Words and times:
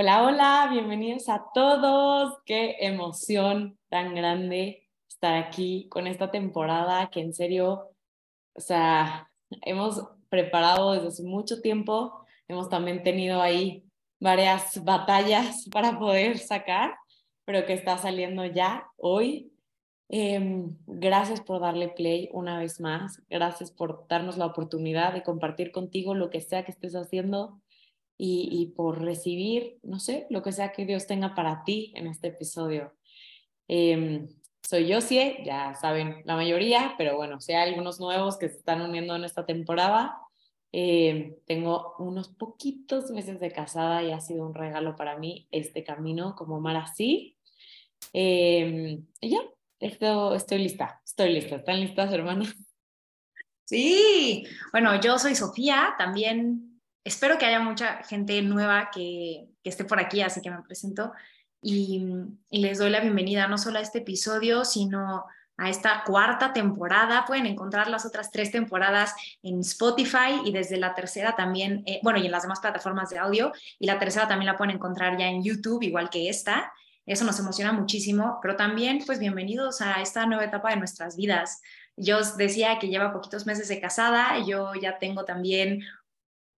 Hola, 0.00 0.22
hola, 0.22 0.68
bienvenidos 0.70 1.28
a 1.28 1.46
todos. 1.52 2.38
Qué 2.46 2.76
emoción 2.82 3.76
tan 3.88 4.14
grande 4.14 4.86
estar 5.08 5.34
aquí 5.34 5.88
con 5.88 6.06
esta 6.06 6.30
temporada 6.30 7.10
que 7.10 7.18
en 7.18 7.34
serio, 7.34 7.90
o 8.54 8.60
sea, 8.60 9.28
hemos 9.62 10.04
preparado 10.28 10.92
desde 10.92 11.08
hace 11.08 11.22
mucho 11.24 11.60
tiempo. 11.60 12.24
Hemos 12.46 12.68
también 12.68 13.02
tenido 13.02 13.42
ahí 13.42 13.82
varias 14.20 14.84
batallas 14.84 15.68
para 15.72 15.98
poder 15.98 16.38
sacar, 16.38 16.94
pero 17.44 17.66
que 17.66 17.72
está 17.72 17.98
saliendo 17.98 18.44
ya 18.44 18.86
hoy. 18.98 19.52
Em, 20.08 20.76
gracias 20.86 21.40
por 21.40 21.60
darle 21.60 21.88
play 21.88 22.28
una 22.32 22.60
vez 22.60 22.80
más. 22.80 23.20
Gracias 23.28 23.72
por 23.72 24.06
darnos 24.06 24.38
la 24.38 24.46
oportunidad 24.46 25.12
de 25.12 25.24
compartir 25.24 25.72
contigo 25.72 26.14
lo 26.14 26.30
que 26.30 26.40
sea 26.40 26.64
que 26.64 26.70
estés 26.70 26.94
haciendo 26.94 27.60
y, 28.20 28.72
por 28.76 29.00
recibir, 29.00 29.78
no 29.84 30.00
sé, 30.00 30.26
lo 30.28 30.42
que 30.42 30.50
sea 30.50 30.72
que 30.72 30.84
Dios 30.84 31.06
tenga 31.06 31.36
para 31.36 31.62
ti 31.62 31.92
en 31.94 32.08
este 32.08 32.28
episodio. 32.28 32.92
Eh, 33.68 34.26
soy 34.68 34.92
Josie, 34.92 35.42
ya 35.44 35.74
saben 35.76 36.22
la 36.24 36.34
mayoría, 36.34 36.94
pero 36.98 37.16
bueno, 37.16 37.40
si 37.40 37.52
hay 37.52 37.68
algunos 37.70 38.00
nuevos 38.00 38.36
que 38.36 38.48
se 38.48 38.58
están 38.58 38.82
uniendo 38.82 39.14
en 39.14 39.24
esta 39.24 39.46
temporada, 39.46 40.18
em, 40.72 41.36
tengo 41.46 41.94
unos 41.98 42.28
poquitos 42.28 43.10
meses 43.12 43.40
de 43.40 43.52
casada 43.52 44.02
y 44.02 44.10
ha 44.10 44.20
sido 44.20 44.44
un 44.46 44.54
regalo 44.54 44.96
para 44.96 45.16
mí 45.16 45.46
este 45.52 45.84
camino 45.84 46.34
como 46.36 46.60
Mara 46.60 46.86
sí. 46.88 47.36
Eh, 48.12 49.00
y 49.20 49.30
ya, 49.30 49.40
esto, 49.78 50.34
estoy 50.34 50.58
lista, 50.58 51.00
estoy 51.04 51.32
lista. 51.32 51.56
¿Están 51.56 51.80
listas, 51.80 52.12
hermanas? 52.12 52.54
Sí, 53.64 54.44
bueno, 54.72 55.00
yo 55.00 55.18
soy 55.18 55.34
Sofía, 55.34 55.94
también 55.98 56.67
espero 57.04 57.38
que 57.38 57.46
haya 57.46 57.60
mucha 57.60 58.02
gente 58.04 58.40
nueva 58.42 58.90
que, 58.92 59.48
esté 59.64 59.84
por 59.84 60.00
aquí, 60.00 60.22
así 60.22 60.40
que 60.40 60.50
me 60.50 60.62
presento 60.62 61.12
y, 61.60 62.06
les 62.50 62.78
doy 62.78 62.90
la 62.90 63.00
bienvenida 63.00 63.48
no 63.48 63.58
solo 63.58 63.78
a 63.78 63.82
este 63.82 63.98
episodio, 63.98 64.64
sino 64.64 65.24
a 65.56 65.68
esta 65.68 66.04
cuarta 66.04 66.52
temporada. 66.52 67.24
Pueden 67.26 67.46
encontrar 67.46 67.88
las 67.88 68.06
otras 68.06 68.30
tres 68.30 68.50
temporadas 68.50 69.14
en 69.42 69.60
Spotify 69.60 70.40
y 70.44 70.52
desde 70.52 70.78
la 70.78 70.94
tercera 70.94 71.34
también, 71.36 71.82
eh, 71.86 72.00
bueno, 72.02 72.18
y 72.18 72.26
en 72.26 72.32
las 72.32 72.42
demás 72.42 72.60
plataformas 72.60 73.10
de 73.10 73.18
audio, 73.18 73.52
y 73.78 73.86
la 73.86 73.98
tercera 73.98 74.28
también 74.28 74.46
la 74.46 74.56
pueden 74.56 74.76
encontrar 74.76 75.18
ya 75.18 75.26
en 75.26 75.42
YouTube, 75.42 75.82
igual 75.82 76.10
que 76.10 76.28
esta. 76.28 76.72
Eso 77.04 77.24
nos 77.24 77.38
emociona 77.40 77.72
muchísimo, 77.72 78.38
pero 78.42 78.54
también, 78.54 79.02
pues, 79.04 79.18
bienvenidos 79.18 79.80
a 79.80 80.02
esta 80.02 80.26
nueva 80.26 80.44
etapa 80.44 80.70
de 80.70 80.76
nuestras 80.76 81.16
vidas. 81.16 81.62
Yo 81.96 82.18
os 82.18 82.36
decía 82.36 82.78
que 82.78 82.88
lleva 82.88 83.12
poquitos 83.12 83.46
meses 83.46 83.68
de 83.68 83.80
casada, 83.80 84.38
yo 84.46 84.74
ya 84.74 84.98
tengo 84.98 85.24
también 85.24 85.80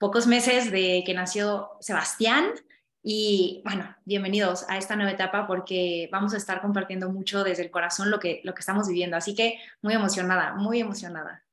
pocos 0.00 0.26
meses 0.26 0.72
de 0.72 1.02
que 1.04 1.12
nació 1.12 1.72
Sebastián. 1.80 2.54
Y 3.02 3.60
bueno, 3.66 3.94
bienvenidos 4.06 4.64
a 4.70 4.78
esta 4.78 4.96
nueva 4.96 5.12
etapa 5.12 5.46
porque 5.46 6.08
vamos 6.10 6.32
a 6.32 6.38
estar 6.38 6.62
compartiendo 6.62 7.10
mucho 7.10 7.44
desde 7.44 7.64
el 7.64 7.70
corazón 7.70 8.10
lo 8.10 8.18
que, 8.18 8.40
lo 8.42 8.54
que 8.54 8.60
estamos 8.60 8.88
viviendo. 8.88 9.18
Así 9.18 9.34
que 9.34 9.58
muy 9.82 9.92
emocionada, 9.92 10.54
muy 10.54 10.80
emocionada. 10.80 11.44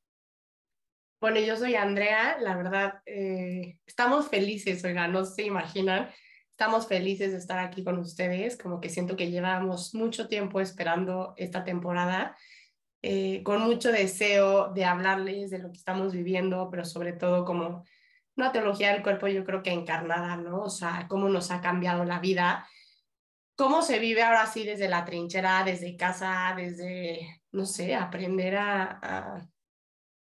Bueno, 1.19 1.41
yo 1.41 1.57
soy 1.57 1.75
Andrea, 1.75 2.37
la 2.39 2.55
verdad, 2.55 3.01
eh, 3.05 3.79
estamos 3.85 4.29
felices, 4.29 4.81
oiga, 4.85 5.09
no 5.09 5.25
se 5.25 5.43
imaginan, 5.43 6.09
estamos 6.51 6.87
felices 6.87 7.33
de 7.33 7.39
estar 7.39 7.59
aquí 7.59 7.83
con 7.83 7.97
ustedes, 7.97 8.57
como 8.57 8.79
que 8.79 8.87
siento 8.87 9.17
que 9.17 9.29
llevamos 9.29 9.93
mucho 9.93 10.29
tiempo 10.29 10.61
esperando 10.61 11.33
esta 11.35 11.65
temporada, 11.65 12.37
eh, 13.01 13.43
con 13.43 13.61
mucho 13.61 13.91
deseo 13.91 14.71
de 14.73 14.85
hablarles 14.85 15.49
de 15.49 15.59
lo 15.59 15.69
que 15.69 15.77
estamos 15.77 16.13
viviendo, 16.13 16.69
pero 16.69 16.85
sobre 16.85 17.11
todo 17.11 17.43
como 17.43 17.83
una 18.37 18.51
teología 18.51 18.93
del 18.93 19.03
cuerpo 19.03 19.27
yo 19.27 19.43
creo 19.43 19.63
que 19.63 19.71
encarnada, 19.71 20.37
¿no? 20.37 20.61
O 20.61 20.69
sea, 20.69 21.07
cómo 21.09 21.27
nos 21.27 21.49
ha 21.51 21.59
cambiado 21.59 22.05
la 22.05 22.19
vida, 22.19 22.67
cómo 23.55 23.81
se 23.81 23.97
vive 23.97 24.21
ahora 24.21 24.45
sí 24.45 24.63
desde 24.63 24.87
la 24.87 25.03
trinchera, 25.05 25.63
desde 25.63 25.97
casa, 25.97 26.53
desde, 26.55 27.41
no 27.51 27.65
sé, 27.65 27.95
aprender 27.95 28.55
a, 28.55 29.49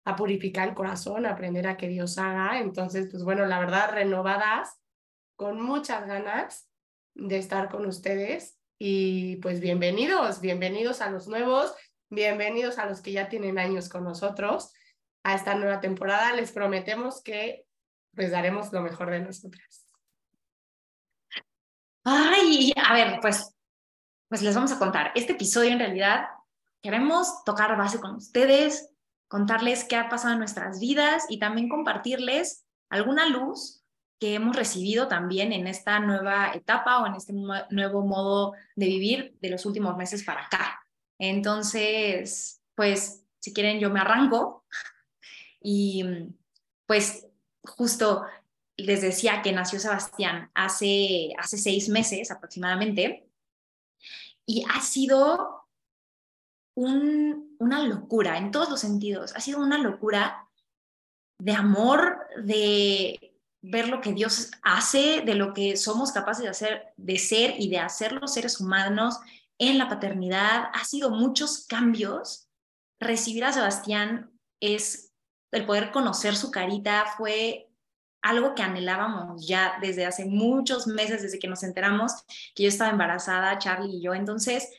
a, 0.05 0.15
purificar 0.15 0.69
el 0.69 0.75
corazón, 0.75 1.25
aprender 1.25 1.67
a 1.67 1.77
que 1.77 1.89
Dios 1.89 2.17
haga. 2.17 2.59
Entonces, 2.59 3.09
pues 3.11 3.23
bueno, 3.23 3.45
la 3.45 3.59
verdad, 3.59 3.91
renovadas, 3.91 4.81
con 5.35 5.61
muchas 5.61 6.07
ganas 6.07 6.69
de 7.13 7.37
estar 7.37 7.69
con 7.69 7.85
ustedes 7.85 8.57
y 8.79 9.35
pues 9.37 9.59
bienvenidos, 9.59 10.39
bienvenidos 10.39 11.01
a 11.01 11.11
los 11.11 11.27
nuevos, 11.27 11.75
bienvenidos 12.09 12.79
a 12.79 12.85
los 12.85 13.01
que 13.01 13.11
ya 13.11 13.27
tienen 13.27 13.59
años 13.59 13.89
con 13.89 14.05
nosotros 14.05 14.71
a 15.23 15.35
esta 15.35 15.53
nueva 15.55 15.81
temporada. 15.81 16.33
Les 16.33 16.53
prometemos 16.53 17.21
que 17.21 17.65
pues 18.15 18.31
daremos 18.31 18.71
lo 18.71 18.81
mejor 18.81 19.09
de 19.09 19.21
nosotras. 19.21 19.85
Ay, 22.03 22.73
a 22.75 22.93
ver, 22.93 23.19
pues, 23.21 23.55
pues 24.27 24.41
les 24.41 24.55
vamos 24.55 24.71
a 24.71 24.79
contar. 24.79 25.11
Este 25.15 25.33
episodio 25.33 25.71
en 25.71 25.79
realidad 25.79 26.27
queremos 26.81 27.43
tocar 27.43 27.77
base 27.77 27.99
con 27.99 28.15
ustedes, 28.15 28.89
contarles 29.27 29.83
qué 29.83 29.95
ha 29.95 30.09
pasado 30.09 30.33
en 30.33 30.39
nuestras 30.39 30.79
vidas 30.79 31.25
y 31.29 31.39
también 31.39 31.69
compartirles 31.69 32.65
alguna 32.89 33.27
luz 33.27 33.83
que 34.19 34.33
hemos 34.33 34.55
recibido 34.55 35.07
también 35.07 35.53
en 35.53 35.67
esta 35.67 35.99
nueva 35.99 36.51
etapa 36.53 37.01
o 37.01 37.07
en 37.07 37.15
este 37.15 37.33
nuevo 37.33 38.05
modo 38.05 38.53
de 38.75 38.87
vivir 38.87 39.37
de 39.39 39.49
los 39.49 39.65
últimos 39.65 39.95
meses 39.95 40.23
para 40.23 40.45
acá. 40.45 40.79
Entonces, 41.17 42.61
pues, 42.75 43.23
si 43.39 43.53
quieren, 43.53 43.79
yo 43.79 43.89
me 43.89 43.99
arranco 43.99 44.65
y 45.61 46.03
pues 46.85 47.28
justo 47.63 48.25
les 48.77 49.01
decía 49.01 49.41
que 49.41 49.51
nació 49.51 49.79
Sebastián 49.79 50.51
hace, 50.53 51.33
hace 51.37 51.57
seis 51.57 51.89
meses 51.89 52.31
aproximadamente 52.31 53.29
y 54.45 54.65
ha 54.69 54.81
sido 54.81 55.67
una 56.75 57.83
locura 57.83 58.37
en 58.37 58.51
todos 58.51 58.69
los 58.69 58.79
sentidos. 58.79 59.35
Ha 59.35 59.41
sido 59.41 59.59
una 59.59 59.77
locura 59.77 60.49
de 61.39 61.51
amor, 61.51 62.19
de 62.41 63.33
ver 63.61 63.89
lo 63.89 63.99
que 64.01 64.13
Dios 64.13 64.51
hace, 64.61 65.21
de 65.21 65.35
lo 65.35 65.53
que 65.53 65.75
somos 65.75 66.11
capaces 66.11 66.43
de 66.43 66.49
hacer, 66.49 66.93
de 66.95 67.17
ser 67.17 67.55
y 67.59 67.69
de 67.69 67.79
hacer 67.79 68.13
los 68.13 68.33
seres 68.33 68.59
humanos 68.61 69.19
en 69.57 69.77
la 69.77 69.89
paternidad. 69.89 70.69
Ha 70.73 70.85
sido 70.85 71.09
muchos 71.09 71.65
cambios. 71.67 72.47
Recibir 72.99 73.43
a 73.43 73.53
Sebastián 73.53 74.31
es 74.61 75.08
el 75.51 75.65
poder 75.65 75.91
conocer 75.91 76.35
su 76.35 76.51
carita 76.51 77.05
fue 77.17 77.69
algo 78.21 78.53
que 78.53 78.63
anhelábamos 78.63 79.45
ya 79.47 79.77
desde 79.81 80.05
hace 80.05 80.25
muchos 80.25 80.87
meses, 80.87 81.21
desde 81.21 81.39
que 81.39 81.47
nos 81.47 81.63
enteramos 81.63 82.13
que 82.53 82.63
yo 82.63 82.69
estaba 82.69 82.91
embarazada, 82.91 83.57
Charlie 83.59 83.97
y 83.97 84.01
yo. 84.01 84.13
Entonces, 84.13 84.69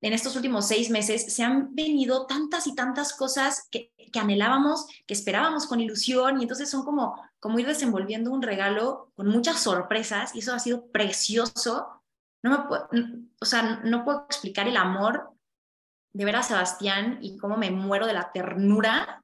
en 0.00 0.12
estos 0.12 0.34
últimos 0.34 0.66
seis 0.66 0.90
meses 0.90 1.32
se 1.32 1.42
han 1.42 1.74
venido 1.74 2.26
tantas 2.26 2.66
y 2.66 2.74
tantas 2.74 3.12
cosas 3.12 3.68
que, 3.70 3.92
anhelábamos, 4.18 4.86
que 5.06 5.14
esperábamos 5.14 5.66
con 5.66 5.80
ilusión 5.80 6.38
y 6.38 6.42
entonces 6.42 6.68
son 6.68 6.84
como, 6.84 7.20
como 7.38 7.58
ir 7.58 7.66
desenvolviendo 7.66 8.32
un 8.32 8.42
regalo 8.42 9.12
con 9.14 9.28
muchas 9.28 9.60
sorpresas 9.60 10.34
y 10.34 10.40
eso 10.40 10.52
ha 10.54 10.58
sido 10.58 10.90
precioso. 10.90 12.02
No 12.42 12.50
me 12.50 12.58
puedo, 12.66 12.88
o 13.40 13.44
sea, 13.44 13.80
no 13.84 14.04
puedo 14.04 14.24
explicar 14.24 14.66
el 14.66 14.76
amor 14.76 15.30
de 16.12 16.24
ver 16.24 16.34
a 16.34 16.42
Sebastián 16.42 17.18
y 17.20 17.36
cómo 17.36 17.56
me 17.56 17.70
muero 17.70 18.06
de 18.06 18.14
la 18.14 18.32
ternura 18.32 19.22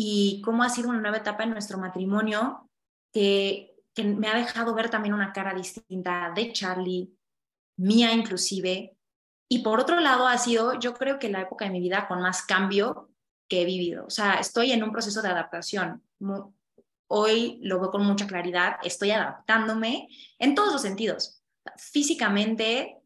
y 0.00 0.40
cómo 0.42 0.62
ha 0.62 0.68
sido 0.68 0.90
una 0.90 1.00
nueva 1.00 1.16
etapa 1.16 1.42
en 1.42 1.50
nuestro 1.50 1.76
matrimonio 1.76 2.70
que, 3.12 3.74
me 3.96 4.28
ha 4.28 4.36
dejado 4.36 4.72
ver 4.72 4.90
también 4.90 5.12
una 5.12 5.32
cara 5.32 5.52
distinta 5.52 6.30
de 6.32 6.52
Charlie, 6.52 7.12
mía 7.78 8.12
inclusive. 8.12 8.96
Y 9.48 9.58
por 9.64 9.80
otro 9.80 9.98
lado, 9.98 10.28
ha 10.28 10.38
sido, 10.38 10.78
yo 10.78 10.94
creo 10.94 11.18
que 11.18 11.28
la 11.28 11.40
época 11.40 11.64
de 11.64 11.72
mi 11.72 11.80
vida 11.80 12.06
con 12.06 12.22
más 12.22 12.42
cambio 12.42 13.10
que 13.48 13.62
he 13.62 13.64
vivido. 13.64 14.06
O 14.06 14.10
sea, 14.10 14.34
estoy 14.34 14.70
en 14.70 14.84
un 14.84 14.92
proceso 14.92 15.20
de 15.20 15.30
adaptación. 15.30 16.04
Hoy 17.08 17.58
lo 17.64 17.80
veo 17.80 17.90
con 17.90 18.06
mucha 18.06 18.28
claridad, 18.28 18.76
estoy 18.84 19.10
adaptándome 19.10 20.06
en 20.38 20.54
todos 20.54 20.72
los 20.72 20.82
sentidos, 20.82 21.42
físicamente, 21.76 22.97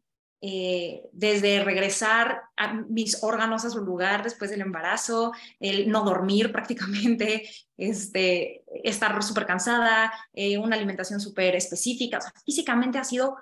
eh, 0.45 1.09
desde 1.13 1.63
regresar 1.63 2.41
a 2.57 2.73
mis 2.73 3.23
órganos 3.23 3.63
a 3.63 3.69
su 3.69 3.79
lugar 3.79 4.23
después 4.23 4.51
del 4.51 4.59
embarazo, 4.59 5.31
el 5.61 5.89
no 5.89 6.03
dormir 6.03 6.51
prácticamente, 6.51 7.49
este, 7.77 8.65
estar 8.83 9.23
súper 9.23 9.45
cansada, 9.45 10.11
eh, 10.33 10.57
una 10.57 10.75
alimentación 10.75 11.21
súper 11.21 11.55
específica. 11.55 12.19
físicamente 12.45 12.97
ha 12.97 13.05
sido 13.05 13.37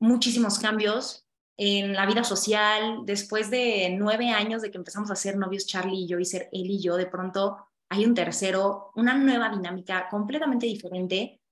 muchísimos 0.00 0.58
cambios 0.58 1.26
en 1.58 1.92
la 1.92 2.06
vida 2.06 2.24
social. 2.24 3.00
Después 3.04 3.50
de 3.50 3.94
nueve 3.98 4.30
años 4.30 4.62
de 4.62 4.70
que 4.70 4.78
empezamos 4.78 5.10
a 5.10 5.16
ser 5.16 5.36
novios 5.36 5.66
Charlie 5.66 6.04
y 6.04 6.08
yo 6.08 6.18
y 6.18 6.24
ser 6.24 6.48
él 6.52 6.70
y 6.70 6.80
yo, 6.80 6.96
de 6.96 7.04
pronto 7.04 7.58
hay 7.90 8.06
un 8.06 8.14
tercero, 8.14 8.90
una 8.94 9.12
nueva 9.18 9.50
dinámica 9.50 10.08
completamente 10.08 10.64
diferente 10.64 11.42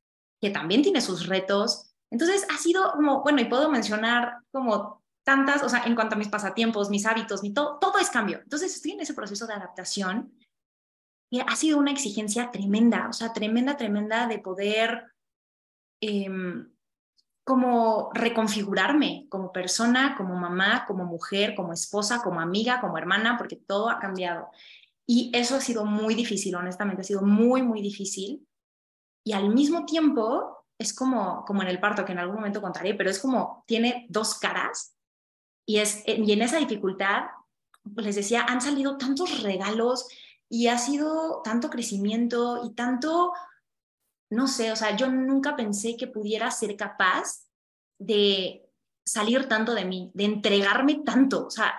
que 0.41 0.49
también 0.49 0.81
tiene 0.81 1.03
sus 1.03 1.27
retos. 1.27 1.86
Entonces 2.11 2.47
ha 2.53 2.59
sido 2.59 2.93
como, 2.93 3.23
bueno, 3.23 3.41
y 3.41 3.47
puedo 3.47 3.71
mencionar 3.71 4.39
como 4.53 5.03
tantas, 5.25 5.63
o 5.63 5.69
sea, 5.69 5.83
en 5.85 5.95
cuanto 5.95 6.15
a 6.15 6.19
mis 6.19 6.29
pasatiempos, 6.29 6.89
mis 6.89 7.05
hábitos, 7.05 7.43
mi 7.43 7.53
todo, 7.53 7.79
todo 7.79 7.99
es 7.99 8.11
cambio. 8.11 8.41
Entonces 8.43 8.75
estoy 8.75 8.93
en 8.93 9.01
ese 9.01 9.15
proceso 9.15 9.47
de 9.47 9.55
adaptación 9.55 10.33
y 11.31 11.41
ha 11.41 11.57
sido 11.57 11.79
una 11.79 11.91
exigencia 11.91 12.51
tremenda, 12.53 13.09
o 13.09 13.13
sea, 13.13 13.33
tremenda, 13.33 13.77
tremenda 13.77 14.29
de 14.29 14.39
poder 14.39 15.13
em, 16.01 16.71
como 17.45 18.11
reconfigurarme 18.13 19.27
como 19.29 19.53
persona, 19.53 20.17
como 20.17 20.37
mamá, 20.37 20.85
como 20.87 21.05
mujer, 21.05 21.55
como 21.55 21.73
esposa, 21.73 22.23
como 22.23 22.41
amiga, 22.41 22.81
como 22.81 22.99
hermana, 22.99 23.37
porque 23.37 23.57
todo 23.57 23.89
ha 23.89 23.99
cambiado. 23.99 24.51
Y 25.07 25.31
eso 25.35 25.57
ha 25.57 25.61
sido 25.61 25.85
muy 25.85 26.15
difícil, 26.15 26.55
honestamente, 26.57 27.03
ha 27.03 27.05
sido 27.05 27.23
muy, 27.23 27.63
muy 27.63 27.81
difícil. 27.83 28.47
Y 29.25 29.33
al 29.33 29.55
mismo 29.55 29.87
tiempo, 29.87 30.56
es 30.79 30.95
como, 30.95 31.45
como 31.45 31.63
en 31.63 31.69
el 31.69 31.81
parto, 31.81 32.05
que 32.05 32.13
en 32.13 32.19
algún 32.19 32.37
momento 32.37 32.61
contaré, 32.61 32.95
pero 32.95 33.11
es 33.11 33.19
como, 33.19 33.65
tiene 33.67 34.07
dos 34.09 34.39
caras. 34.39 34.97
Y, 35.67 35.79
es, 35.79 36.03
y 36.07 36.31
en 36.33 36.43
esa 36.43 36.59
dificultad, 36.59 37.25
pues 37.95 38.07
les 38.07 38.17
decía, 38.17 38.45
han 38.49 38.61
salido 38.61 38.97
tantos 38.97 39.43
regalos 39.43 40.09
y 40.49 40.69
ha 40.69 40.79
sido 40.79 41.41
tanto 41.43 41.71
crecimiento 41.71 42.63
y 42.65 42.75
tanto, 42.75 43.33
no 44.31 44.47
sé, 44.47 44.71
o 44.71 44.77
sea, 44.77 44.97
yo 44.97 45.09
nunca 45.09 45.57
pensé 45.57 45.97
que 45.97 46.07
pudiera 46.07 46.51
ser 46.51 46.77
capaz 46.77 47.47
de 47.99 48.69
salir 49.05 49.49
tanto 49.49 49.75
de 49.75 49.85
mí, 49.85 50.11
de 50.15 50.25
entregarme 50.25 51.03
tanto. 51.05 51.47
O 51.47 51.51
sea, 51.51 51.75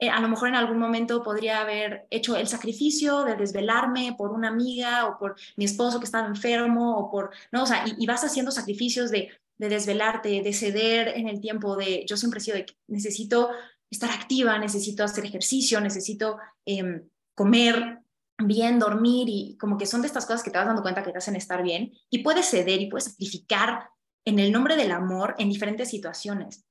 eh, 0.00 0.08
a 0.08 0.18
lo 0.20 0.28
mejor 0.28 0.48
en 0.48 0.54
algún 0.54 0.78
momento 0.78 1.22
podría 1.22 1.60
haber 1.60 2.06
hecho 2.08 2.34
el 2.34 2.48
sacrificio 2.48 3.22
de 3.22 3.36
desvelarme 3.36 4.14
por 4.16 4.30
una 4.30 4.48
amiga 4.48 5.06
o 5.06 5.18
por 5.18 5.36
mi 5.56 5.66
esposo 5.66 5.98
que 6.00 6.06
estaba 6.06 6.26
enfermo 6.26 6.96
o 6.96 7.10
por, 7.10 7.30
no, 7.52 7.64
o 7.64 7.66
sea, 7.66 7.84
y, 7.86 8.06
vas 8.06 8.24
haciendo 8.24 8.50
sacrificios 8.50 9.10
de, 9.10 9.28
de, 9.58 9.68
desvelarte, 9.68 10.40
de 10.42 10.52
ceder 10.54 11.08
en 11.08 11.28
el 11.28 11.38
tiempo, 11.42 11.76
de, 11.76 12.06
yo 12.08 12.16
siempre 12.16 12.38
he 12.38 12.42
sido 12.42 12.56
de 12.56 12.66
necesito 12.88 13.50
estar 13.90 14.10
activa, 14.10 14.58
necesito 14.58 15.04
hacer 15.04 15.26
ejercicio, 15.26 15.82
necesito 15.82 16.38
em, 16.64 17.06
comer 17.34 17.98
bien, 18.38 18.78
dormir 18.78 19.28
y 19.28 19.58
como 19.58 19.76
que 19.76 19.84
son 19.84 20.00
de 20.00 20.06
estas 20.06 20.24
cosas 20.24 20.42
que 20.42 20.50
te 20.50 20.56
vas 20.56 20.66
dando 20.66 20.80
cuenta 20.80 21.02
que 21.02 21.12
te 21.12 21.18
hacen 21.18 21.36
estar 21.36 21.62
bien 21.62 21.92
y 22.08 22.22
puedes 22.22 22.46
ceder 22.46 22.80
y 22.80 22.88
puedes 22.88 23.04
sacrificar 23.04 23.90
en 24.24 24.38
el 24.38 24.50
nombre 24.50 24.76
del 24.76 24.92
amor 24.92 25.34
en 25.38 25.50
diferentes 25.50 25.90
situaciones. 25.90 26.64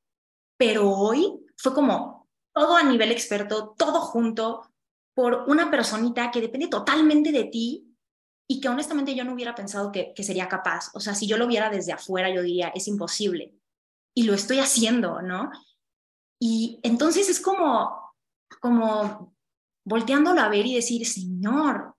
Pero 0.57 0.89
hoy 0.89 1.45
fue 1.57 1.75
como 1.75 2.18
todo 2.59 2.75
a 2.75 2.83
nivel 2.83 3.11
experto, 3.13 3.73
todo 3.77 4.01
junto, 4.01 4.69
por 5.13 5.45
una 5.47 5.71
personita 5.71 6.29
que 6.29 6.41
depende 6.41 6.67
totalmente 6.67 7.31
de 7.31 7.45
ti 7.45 7.95
y 8.49 8.59
que 8.59 8.67
honestamente 8.67 9.15
yo 9.15 9.23
no 9.23 9.33
hubiera 9.33 9.55
pensado 9.55 9.93
que, 9.93 10.13
sería 10.17 10.49
capaz. 10.49 10.91
O 10.93 10.99
sea, 10.99 11.15
si 11.15 11.25
yo 11.25 11.37
lo 11.37 11.47
viera 11.47 11.69
desde 11.69 11.93
afuera, 11.93 12.29
yo 12.29 12.41
diría, 12.41 12.67
es 12.69 12.89
imposible. 12.89 13.55
Y 14.13 14.23
lo 14.23 14.33
estoy 14.33 14.59
haciendo, 14.59 15.21
¿no? 15.21 15.51
Y 16.37 16.81
entonces 16.83 17.29
es 17.29 17.39
como, 17.39 18.13
como 18.59 19.33
volteándolo 19.85 20.41
a 20.41 20.49
ver 20.49 20.65
y 20.65 20.75
decir, 20.75 21.07
Señor, 21.07 21.95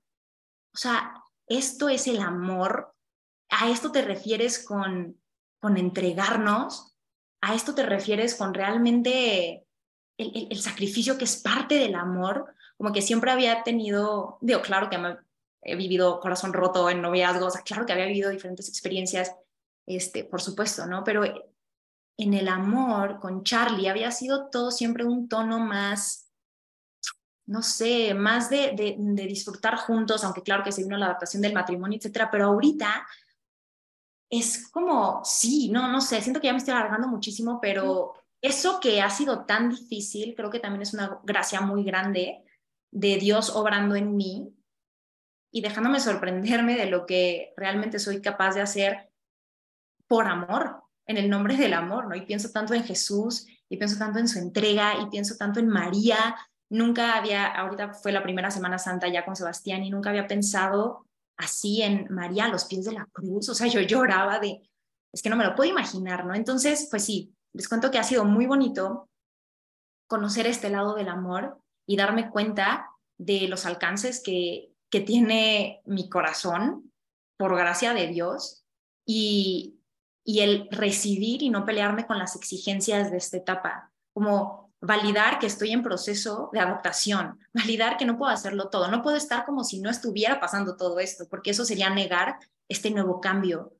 o 0.75 0.77
sea, 0.77 1.15
esto 1.47 1.89
es 1.89 2.07
el 2.07 2.21
amor, 2.21 2.95
a 3.49 3.71
esto 3.71 3.93
te 3.93 4.03
refieres 4.03 4.63
con, 4.63 5.19
con 5.59 5.79
entregarnos, 5.79 6.95
a 7.41 7.55
esto 7.55 7.75
te 7.75 7.87
refieres 7.87 8.35
con 8.35 8.53
realmente 8.53 9.67
el, 10.21 10.61
sacrificio 10.61 11.17
que 11.17 11.25
es 11.25 11.37
parte 11.37 11.77
del 11.77 11.95
amor, 11.95 12.55
como 12.77 12.93
que 12.93 13.03
siempre 13.03 13.31
había 13.31 13.63
tenido, 13.63 14.39
digo, 14.41 14.61
claro 14.63 14.91
que 14.91 14.99
he 15.63 15.77
vivido 15.77 16.21
corazón 16.21 16.53
roto 16.53 16.89
en 16.91 17.03
noviazgos, 17.03 17.57
claro 17.65 17.87
que 17.87 17.93
había 17.93 18.07
vivido 18.07 18.31
diferentes 18.31 18.69
experiencias, 18.69 19.35
este, 19.87 20.25
por 20.25 20.41
supuesto, 20.41 20.87
¿no? 20.87 21.05
Pero 21.05 21.25
en 22.17 22.35
el 22.35 22.49
amor 22.49 23.19
con 23.19 23.45
Charlie 23.45 23.89
había 23.89 24.11
sido 24.11 24.49
todo 24.51 24.71
siempre 24.71 25.05
un 25.05 25.29
tono 25.29 25.59
más, 25.59 26.31
no 27.47 27.63
sé, 27.63 28.15
más 28.15 28.51
de, 28.51 28.73
de, 28.77 28.97
de 28.99 29.27
disfrutar 29.27 29.77
juntos, 29.77 30.23
aunque 30.25 30.43
claro 30.43 30.63
que 30.63 30.73
se 30.73 30.83
vino 30.83 30.97
la 30.97 31.07
adaptación 31.07 31.43
del 31.43 31.55
matrimonio, 31.55 31.99
etcétera, 31.99 32.31
pero 32.31 32.47
ahorita 32.47 33.07
es 34.31 34.69
como, 34.69 35.23
sí, 35.25 35.71
no, 35.71 35.89
no 35.89 36.01
sé, 36.01 36.21
siento 36.23 36.41
que 36.41 36.47
ya 36.47 36.53
me 36.53 36.59
estoy 36.59 36.73
alargando 36.73 37.09
muchísimo, 37.09 37.59
pero 37.61 38.15
eso 38.43 38.81
que 38.81 39.03
ha 39.03 39.11
sido 39.11 39.45
tan 39.45 39.71
difícil, 39.71 40.35
creo 40.35 40.51
que 40.51 40.61
también 40.61 40.83
es 40.83 40.95
una 40.95 41.21
gracia 41.25 41.61
muy 41.61 41.85
grande 41.85 42.43
de 42.91 43.17
Dios 43.19 43.51
obrando 43.55 43.95
en 43.95 44.17
mí 44.17 44.55
y 45.53 45.61
dejándome 45.61 46.01
sorprenderme 46.01 46.77
de 46.77 46.87
lo 46.87 47.07
que 47.07 47.53
realmente 47.57 47.99
soy 47.99 48.23
capaz 48.23 48.55
de 48.55 48.63
hacer 48.63 49.11
por 50.07 50.27
amor, 50.27 50.83
en 51.07 51.17
el 51.17 51.29
nombre 51.29 51.57
del 51.57 51.75
amor, 51.75 52.09
¿no? 52.09 52.15
Y 52.15 52.23
pienso 52.23 52.51
tanto 52.51 52.73
en 52.75 52.85
Jesús, 52.85 53.47
y 53.69 53.77
pienso 53.77 53.99
tanto 53.99 54.19
en 54.19 54.29
su 54.29 54.39
entrega, 54.39 54.95
y 55.01 55.07
pienso 55.07 55.37
tanto 55.37 55.61
en 55.61 55.69
María. 55.69 56.37
Nunca 56.69 57.17
había, 57.17 57.47
ahorita 57.47 57.95
fue 57.95 58.13
la 58.13 58.23
primera 58.23 58.51
Semana 58.51 58.79
Santa 58.79 59.09
ya 59.09 59.25
con 59.25 59.37
Sebastián, 59.37 59.85
y 59.85 59.91
nunca 59.91 60.11
había 60.11 60.29
pensado 60.29 61.07
así 61.37 61.83
en 61.83 62.07
María 62.11 62.45
a 62.45 62.49
los 62.49 62.65
pies 62.65 62.85
de 62.85 62.93
la 62.93 63.07
cruz. 63.13 63.49
O 63.49 63.55
sea, 63.55 63.67
yo 63.67 63.81
lloraba 63.81 64.39
de, 64.39 64.69
es 65.13 65.23
que 65.23 65.31
no 65.31 65.37
me 65.37 65.45
lo 65.45 65.55
puedo 65.55 65.71
imaginar, 65.71 66.25
¿no? 66.25 66.35
Entonces, 66.35 66.87
pues 66.91 67.05
sí, 67.05 67.35
les 67.53 67.69
cuento 67.69 67.91
que 67.91 67.99
ha 67.99 68.05
sido 68.05 68.25
muy 68.25 68.47
bonito 68.47 69.09
conocer 70.07 70.47
este 70.47 70.71
lado 70.71 70.95
del 70.95 71.09
amor 71.09 71.59
y 71.87 71.97
darme 71.97 72.31
cuenta 72.31 72.91
de 73.19 73.49
los 73.49 73.67
alcances 73.67 74.23
que, 74.23 74.73
que 74.91 75.01
tiene 75.01 75.83
mi 75.85 76.09
corazón, 76.09 76.93
por 77.37 77.57
gracia 77.57 77.95
de 77.95 78.07
Dios, 78.09 78.65
y, 79.07 79.81
y 80.25 80.41
el 80.41 80.69
recibir 80.71 81.43
y 81.43 81.51
no 81.51 81.65
pelearme 81.65 82.07
con 82.07 82.19
las 82.19 82.37
exigencias 82.37 83.11
de 83.11 83.17
esta 83.17 83.39
etapa, 83.39 83.93
como 84.13 84.73
validar 84.81 85.39
que 85.39 85.47
estoy 85.47 85.73
en 85.73 85.83
proceso 85.83 86.51
de 86.53 86.61
adaptación, 86.61 87.39
validar 87.53 87.97
que 87.97 88.05
no 88.05 88.17
puedo 88.17 88.33
hacerlo 88.33 88.69
todo, 88.69 88.89
no 88.89 89.03
puedo 89.03 89.17
estar 89.17 89.45
como 89.45 89.65
si 89.65 89.81
no 89.81 89.91
estuviera 89.91 90.41
pasando 90.41 90.77
todo 90.77 90.99
esto, 90.99 91.29
porque 91.29 91.51
eso 91.51 91.65
sería 91.65 91.91
negar 91.91 92.39
este 92.69 92.91
nuevo 92.91 93.21
cambio, 93.21 93.75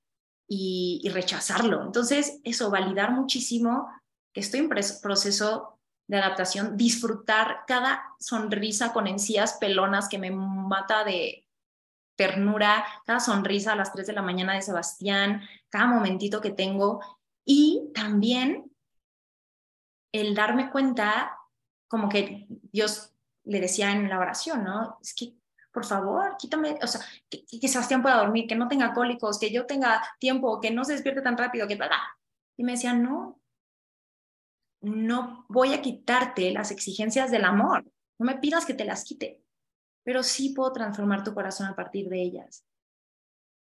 y, 0.53 1.09
rechazarlo. 1.15 1.85
Entonces, 1.85 2.41
eso, 2.43 2.71
validar 2.71 3.13
muchísimo 3.13 3.89
que 4.35 4.41
estoy 4.41 4.61
en 4.61 4.69
proceso 4.69 5.79
de 6.09 6.17
adaptación, 6.17 6.77
disfrutar 6.77 7.61
cada 7.69 8.03
sonrisa 8.19 8.93
con 8.93 9.07
encías 9.07 9.55
pelonas 9.55 10.09
que 10.09 10.19
me 10.19 10.33
mata 10.33 11.05
de 11.05 11.47
ternura, 12.17 12.85
cada 13.07 13.21
sonrisa 13.21 13.73
a 13.73 13.77
las 13.77 13.93
3 13.93 14.09
de 14.09 14.13
la 14.13 14.23
mañana 14.23 14.55
de 14.55 14.63
Sebastián, 14.63 15.43
cada 15.69 15.87
momentito 15.87 16.41
que 16.41 16.51
tengo 16.51 17.01
y 17.45 17.93
también 17.95 18.73
el 20.13 20.35
darme 20.35 20.71
cuenta, 20.71 21.39
como 21.89 22.09
que 22.09 22.49
Dios 22.49 23.15
le 23.45 23.61
decía 23.61 23.93
en 23.93 24.09
la 24.09 24.19
oración, 24.19 24.65
¿no? 24.65 24.99
Es 25.01 25.15
que 25.15 25.40
por 25.73 25.85
favor, 25.85 26.37
quítame, 26.39 26.79
o 26.83 26.87
sea, 26.87 27.01
que, 27.29 27.69
Sebastián 27.69 28.03
pueda 28.03 28.19
dormir, 28.19 28.47
que 28.47 28.57
no 28.57 28.69
tenga 28.69 28.93
cólicos, 28.93 29.39
que 29.39 29.51
yo 29.51 29.67
tenga 29.67 30.03
tiempo, 30.19 30.61
que 30.61 30.71
no 30.71 30.85
se 30.85 30.93
despierte 30.93 31.23
tan 31.23 31.37
rápido, 31.37 31.69
que 31.69 31.77
bla, 31.77 31.91
Y 32.57 32.65
me 32.65 32.73
decían, 32.73 33.03
no, 33.03 33.41
no 34.81 35.47
voy 35.49 35.73
a 35.73 35.83
quitarte 35.83 36.51
las 36.53 36.71
exigencias 36.71 37.31
del 37.31 37.45
amor, 37.45 37.85
no 38.19 38.27
me 38.27 38.39
pidas 38.39 38.67
que 38.67 38.75
te 38.75 38.85
las 38.85 39.05
quite, 39.05 39.43
pero 40.05 40.23
sí 40.23 40.51
puedo 40.51 40.73
transformar 40.73 41.23
tu 41.23 41.35
corazón 41.35 41.67
a 41.69 41.77
partir 41.77 42.09
de 42.09 42.23
ellas. 42.23 42.65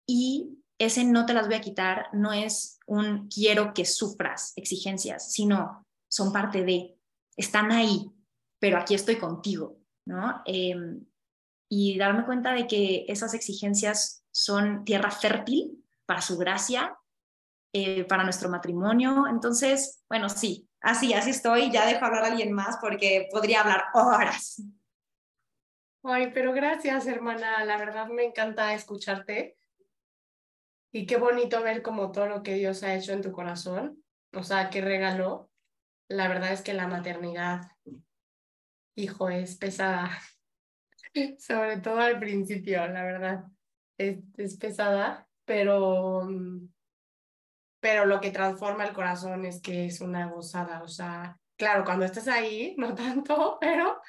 Y 0.06 0.63
ese 0.77 1.04
no 1.04 1.25
te 1.25 1.34
las 1.34 1.48
voy 1.48 1.56
a 1.56 1.62
quitar 1.62 2.08
no 2.13 2.32
es 2.34 2.80
un 2.86 3.27
quiero 3.27 3.74
que 3.74 3.86
sufras 3.86 4.54
exigencias, 4.56 5.32
sino 5.32 5.86
son 6.10 6.32
parte 6.32 6.63
de, 6.63 6.98
están 7.36 7.72
ahí, 7.72 8.12
pero 8.60 8.77
aquí 8.77 8.94
estoy 8.94 9.18
contigo, 9.18 9.80
¿no? 10.06 10.42
Em, 10.46 11.06
y 11.69 11.97
darme 11.97 12.25
cuenta 12.25 12.53
de 12.53 12.67
que 12.67 13.05
esas 13.07 13.33
exigencias 13.33 14.24
son 14.31 14.86
tierra 14.86 15.12
fértil 15.12 15.83
para 16.05 16.21
su 16.21 16.38
gracia, 16.38 16.97
eh, 17.74 18.05
para 18.05 18.24
nuestro 18.24 18.50
matrimonio. 18.50 19.25
Entonces, 19.29 20.03
bueno, 20.09 20.29
sí, 20.29 20.69
así, 20.81 21.13
así 21.13 21.31
estoy. 21.31 21.71
Ya 21.71 21.86
dejo 21.86 22.05
hablar 22.05 22.24
a 22.24 22.27
alguien 22.27 22.53
más 22.53 22.77
porque 22.79 23.27
podría 23.31 23.62
hablar 23.62 23.86
horas. 23.93 24.62
Ay, 26.03 26.31
pero 26.33 26.53
gracias, 26.53 27.05
hermana. 27.07 27.65
La 27.65 27.77
verdad 27.77 28.07
me 28.07 28.24
encanta 28.24 28.74
escucharte. 28.74 29.57
Y 30.93 31.05
qué 31.05 31.17
bonito 31.17 31.62
ver 31.62 31.81
como 31.81 32.12
todo 32.12 32.27
lo 32.27 32.43
que 32.43 32.53
Dios 32.53 32.81
ha 32.83 32.95
hecho 32.95 33.12
en 33.12 33.21
tu 33.21 33.31
corazón. 33.33 34.01
O 34.33 34.43
sea, 34.43 34.69
qué 34.69 34.81
regalo. 34.81 35.50
la 36.09 36.29
verdad 36.29 36.53
es 36.53 36.62
que 36.62 36.74
la 36.74 36.88
maternidad, 36.88 37.69
hijo, 38.95 39.29
es 39.29 39.57
pesada, 39.57 40.09
sobre 41.39 41.77
todo 41.77 42.00
al 42.00 42.19
principio, 42.19 42.88
la 42.88 43.03
verdad, 43.03 43.43
es, 43.97 44.19
es 44.38 44.57
pesada, 44.57 45.27
pero, 45.45 46.25
mm, 46.25 46.69
pero 47.79 48.05
lo 48.05 48.19
que 48.19 48.31
transforma 48.31 48.86
el 48.86 48.93
corazón 48.93 49.45
es 49.45 49.62
que 49.62 49.86
es 49.86 50.01
una 50.01 50.27
gozada, 50.27 50.83
o 50.83 50.88
sea, 50.88 51.38
claro, 51.57 51.83
cuando 51.83 52.05
estás 52.05 52.27
ahí, 52.27 52.75
no 52.77 52.95
tanto, 52.95 53.57
pero, 53.59 54.01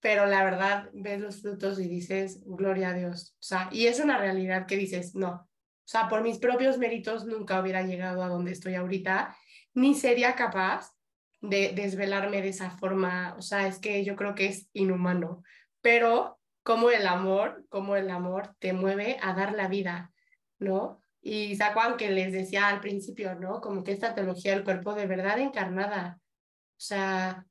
pero 0.00 0.26
la 0.26 0.44
verdad 0.44 0.90
ves 0.92 1.20
los 1.20 1.42
frutos 1.42 1.78
y 1.80 1.88
dices, 1.88 2.40
gloria 2.44 2.90
a 2.90 2.94
Dios, 2.94 3.34
o 3.38 3.42
sea, 3.42 3.68
y 3.72 3.86
es 3.86 4.00
una 4.00 4.18
realidad 4.18 4.66
que 4.66 4.76
dices, 4.76 5.14
no, 5.14 5.30
o 5.30 5.92
sea, 5.92 6.08
por 6.08 6.22
mis 6.22 6.38
propios 6.38 6.78
méritos 6.78 7.26
nunca 7.26 7.60
hubiera 7.60 7.82
llegado 7.82 8.22
a 8.22 8.28
donde 8.28 8.52
estoy 8.52 8.74
ahorita, 8.74 9.36
ni 9.74 9.94
sería 9.94 10.36
capaz 10.36 10.92
de 11.40 11.72
desvelarme 11.74 12.42
de 12.42 12.50
esa 12.50 12.70
forma, 12.70 13.34
o 13.36 13.42
sea, 13.42 13.66
es 13.66 13.78
que 13.78 14.04
yo 14.04 14.14
creo 14.14 14.34
que 14.34 14.46
es 14.46 14.68
inhumano, 14.72 15.42
pero 15.80 16.40
como 16.62 16.90
el 16.90 17.06
amor, 17.06 17.66
como 17.68 17.96
el 17.96 18.10
amor 18.10 18.54
te 18.58 18.72
mueve 18.72 19.18
a 19.22 19.32
dar 19.34 19.52
la 19.52 19.68
vida, 19.68 20.12
¿no? 20.58 21.00
Y 21.22 21.58
Juan 21.58 21.96
que 21.96 22.10
les 22.10 22.32
decía 22.32 22.68
al 22.68 22.80
principio, 22.80 23.34
¿no? 23.34 23.60
Como 23.60 23.84
que 23.84 23.92
esta 23.92 24.14
teología 24.14 24.54
del 24.54 24.64
cuerpo 24.64 24.94
de 24.94 25.06
verdad 25.06 25.38
encarnada, 25.38 26.18
o 26.20 26.80
sea, 26.80 27.46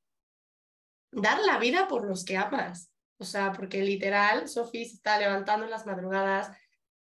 dar 1.11 1.39
la 1.39 1.59
vida 1.59 1.87
por 1.87 2.07
los 2.07 2.25
que 2.25 2.37
amas, 2.37 2.91
o 3.17 3.25
sea, 3.25 3.51
porque 3.51 3.81
literal, 3.81 4.47
Sofía 4.47 4.85
se 4.85 4.93
está 4.93 5.19
levantando 5.19 5.65
en 5.65 5.71
las 5.71 5.85
madrugadas 5.85 6.51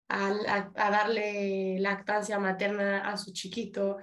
a, 0.08 0.70
a 0.74 0.90
darle 0.90 1.78
lactancia 1.80 2.38
materna 2.38 3.08
a 3.08 3.16
su 3.16 3.32
chiquito 3.32 3.98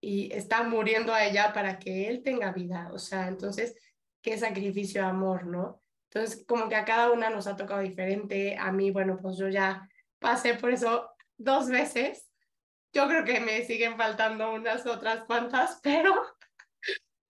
y 0.00 0.32
está 0.32 0.62
muriendo 0.62 1.12
a 1.12 1.24
ella 1.24 1.52
para 1.52 1.78
que 1.78 2.08
él 2.08 2.22
tenga 2.22 2.52
vida, 2.52 2.90
o 2.92 2.98
sea, 2.98 3.28
entonces, 3.28 3.74
qué 4.22 4.38
sacrificio 4.38 5.02
de 5.02 5.08
amor, 5.08 5.46
¿no? 5.46 5.82
Entonces, 6.12 6.44
como 6.46 6.68
que 6.68 6.74
a 6.74 6.84
cada 6.84 7.12
una 7.12 7.30
nos 7.30 7.46
ha 7.46 7.56
tocado 7.56 7.80
diferente. 7.80 8.56
A 8.58 8.72
mí, 8.72 8.90
bueno, 8.90 9.18
pues 9.22 9.38
yo 9.38 9.48
ya 9.48 9.88
pasé 10.18 10.54
por 10.54 10.72
eso 10.72 11.08
dos 11.36 11.68
veces. 11.68 12.28
Yo 12.92 13.06
creo 13.06 13.24
que 13.24 13.38
me 13.40 13.64
siguen 13.64 13.96
faltando 13.96 14.52
unas 14.52 14.84
otras 14.86 15.24
cuantas, 15.24 15.78
pero 15.82 16.12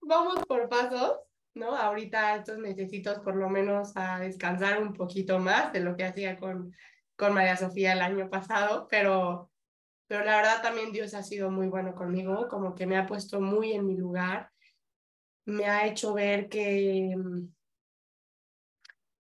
vamos 0.01 0.43
por 0.47 0.67
pasos, 0.67 1.19
¿no? 1.53 1.75
Ahorita 1.75 2.35
estos 2.35 2.57
necesito 2.57 3.21
por 3.21 3.35
lo 3.35 3.49
menos 3.49 3.95
a 3.95 4.19
descansar 4.19 4.81
un 4.81 4.93
poquito 4.93 5.37
más 5.37 5.71
de 5.73 5.81
lo 5.81 5.95
que 5.95 6.05
hacía 6.05 6.37
con, 6.37 6.75
con 7.15 7.33
María 7.33 7.57
Sofía 7.57 7.93
el 7.93 8.01
año 8.01 8.31
pasado, 8.31 8.87
pero, 8.89 9.51
pero 10.07 10.25
la 10.25 10.37
verdad 10.37 10.63
también 10.63 10.91
Dios 10.91 11.13
ha 11.13 11.21
sido 11.21 11.51
muy 11.51 11.67
bueno 11.67 11.93
conmigo, 11.93 12.47
como 12.47 12.73
que 12.73 12.87
me 12.87 12.97
ha 12.97 13.05
puesto 13.05 13.39
muy 13.39 13.73
en 13.73 13.85
mi 13.85 13.95
lugar, 13.95 14.49
me 15.45 15.65
ha 15.65 15.85
hecho 15.85 16.13
ver 16.13 16.49
que 16.49 17.15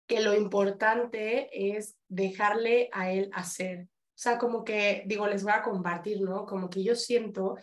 que 0.08 0.22
lo 0.22 0.36
importante 0.36 1.78
es 1.78 1.98
dejarle 2.08 2.90
a 2.92 3.12
él 3.12 3.30
hacer. 3.34 3.84
O 3.84 4.18
sea, 4.18 4.38
como 4.38 4.64
que, 4.64 5.04
digo, 5.08 5.28
les 5.28 5.44
voy 5.44 5.54
a 5.54 5.64
compartir, 5.64 6.22
¿no? 6.22 6.46
Como 6.46 6.70
que 6.70 6.84
yo 6.84 6.96
siento 6.96 7.58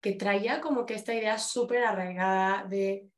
que 0.00 0.12
traía 0.12 0.60
como 0.60 0.86
que 0.86 0.94
esta 0.94 1.14
idea 1.14 1.38
súper 1.38 1.82
arraigada 1.82 2.64
de, 2.64 3.08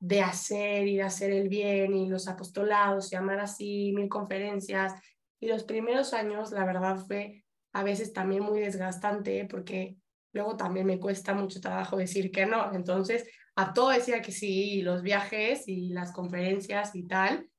de 0.00 0.22
hacer 0.22 0.88
y 0.88 0.96
de 0.96 1.02
hacer 1.02 1.30
el 1.30 1.48
bien 1.48 1.94
y 1.94 2.08
los 2.08 2.28
apostolados, 2.28 3.10
llamar 3.10 3.40
así, 3.40 3.92
mil 3.94 4.08
conferencias. 4.08 4.94
Y 5.38 5.46
los 5.46 5.64
primeros 5.64 6.14
años, 6.14 6.50
la 6.50 6.64
verdad, 6.64 6.96
fue 6.96 7.44
a 7.72 7.84
veces 7.84 8.12
también 8.12 8.42
muy 8.42 8.60
desgastante 8.60 9.46
porque 9.48 9.96
luego 10.32 10.56
también 10.56 10.86
me 10.86 10.98
cuesta 10.98 11.34
mucho 11.34 11.60
trabajo 11.60 11.98
decir 11.98 12.30
que 12.32 12.46
no. 12.46 12.72
Entonces, 12.72 13.28
a 13.54 13.74
todo 13.74 13.90
decía 13.90 14.22
que 14.22 14.32
sí, 14.32 14.72
y 14.72 14.82
los 14.82 15.02
viajes 15.02 15.68
y 15.68 15.90
las 15.90 16.12
conferencias 16.12 16.94
y 16.94 17.06
tal 17.06 17.49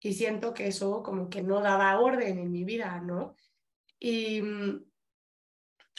y 0.00 0.14
siento 0.14 0.54
que 0.54 0.68
eso 0.68 1.02
como 1.02 1.28
que 1.28 1.42
no 1.42 1.60
daba 1.60 1.98
orden 1.98 2.38
en 2.38 2.50
mi 2.50 2.64
vida, 2.64 3.00
¿no? 3.00 3.36
Y 3.98 4.40
mm, 4.42 4.84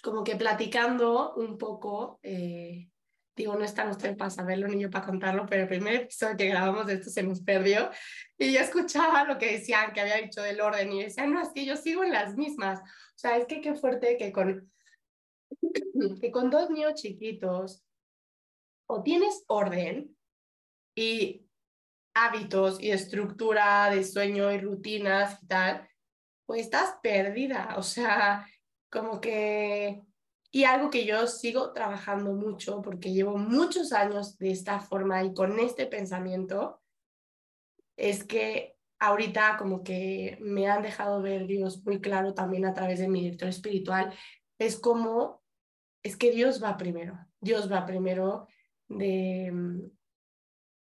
como 0.02 0.24
que 0.24 0.36
platicando 0.36 1.34
un 1.36 1.58
poco, 1.58 2.20
eh, 2.24 2.90
digo, 3.36 3.56
no 3.56 3.66
están 3.66 3.90
ustedes 3.90 4.16
para 4.16 4.30
saberlo 4.30 4.68
ni 4.68 4.82
yo 4.82 4.90
para 4.90 5.06
contarlo, 5.06 5.46
pero 5.46 5.64
el 5.64 5.68
primer 5.70 5.96
episodio 5.96 6.38
que 6.38 6.48
grabamos 6.48 6.88
de 6.88 6.94
esto 6.94 7.10
se 7.10 7.24
nos 7.24 7.42
perdió 7.42 7.90
y 8.38 8.54
yo 8.54 8.60
escuchaba 8.60 9.26
lo 9.26 9.38
que 9.38 9.54
decían, 9.54 9.92
que 9.92 10.02
había 10.02 10.18
dicho 10.18 10.42
del 10.42 10.62
orden 10.62 10.92
y 10.94 11.04
decían, 11.04 11.34
no, 11.34 11.42
es 11.42 11.50
que 11.50 11.66
yo 11.66 11.76
sigo 11.76 12.04
en 12.04 12.12
las 12.12 12.36
mismas. 12.36 12.80
O 12.80 13.18
sea, 13.18 13.38
es 13.38 13.46
que 13.48 13.60
qué 13.60 13.76
fuerte 13.76 14.18
que 14.18 14.32
con, 14.32 14.72
que 16.22 16.32
con 16.32 16.50
dos 16.50 16.70
niños 16.70 16.96
chiquitos 16.96 17.84
o 18.88 19.04
tienes 19.04 19.44
orden 19.48 20.16
y 20.96 21.49
hábitos 22.14 22.82
y 22.82 22.92
estructura 22.92 23.90
de 23.90 24.04
sueño 24.04 24.52
y 24.52 24.58
rutinas 24.60 25.42
y 25.44 25.48
tal, 25.48 25.88
pues 26.46 26.62
estás 26.62 26.96
perdida, 27.02 27.76
o 27.78 27.84
sea, 27.84 28.48
como 28.90 29.22
que... 29.22 30.02
Y 30.52 30.64
algo 30.64 30.90
que 30.90 31.06
yo 31.06 31.28
sigo 31.28 31.74
trabajando 31.74 32.34
mucho 32.34 32.82
porque 32.82 33.14
llevo 33.14 33.38
muchos 33.38 33.94
años 33.94 34.36
de 34.40 34.50
esta 34.50 34.80
forma 34.80 35.24
y 35.24 35.34
con 35.36 35.60
este 35.60 35.86
pensamiento, 35.86 36.82
es 37.96 38.24
que 38.24 38.76
ahorita 38.98 39.58
como 39.58 39.84
que 39.84 40.38
me 40.42 40.68
han 40.68 40.82
dejado 40.82 41.22
ver 41.22 41.46
Dios 41.46 41.84
muy 41.86 42.02
claro 42.02 42.34
también 42.34 42.66
a 42.66 42.74
través 42.74 43.00
de 43.00 43.08
mi 43.08 43.22
director 43.22 43.50
espiritual, 43.50 44.14
es 44.58 44.80
como, 44.80 45.44
es 46.04 46.18
que 46.18 46.32
Dios 46.32 46.64
va 46.64 46.78
primero, 46.78 47.18
Dios 47.40 47.72
va 47.72 47.86
primero 47.86 48.48
de, 48.88 49.54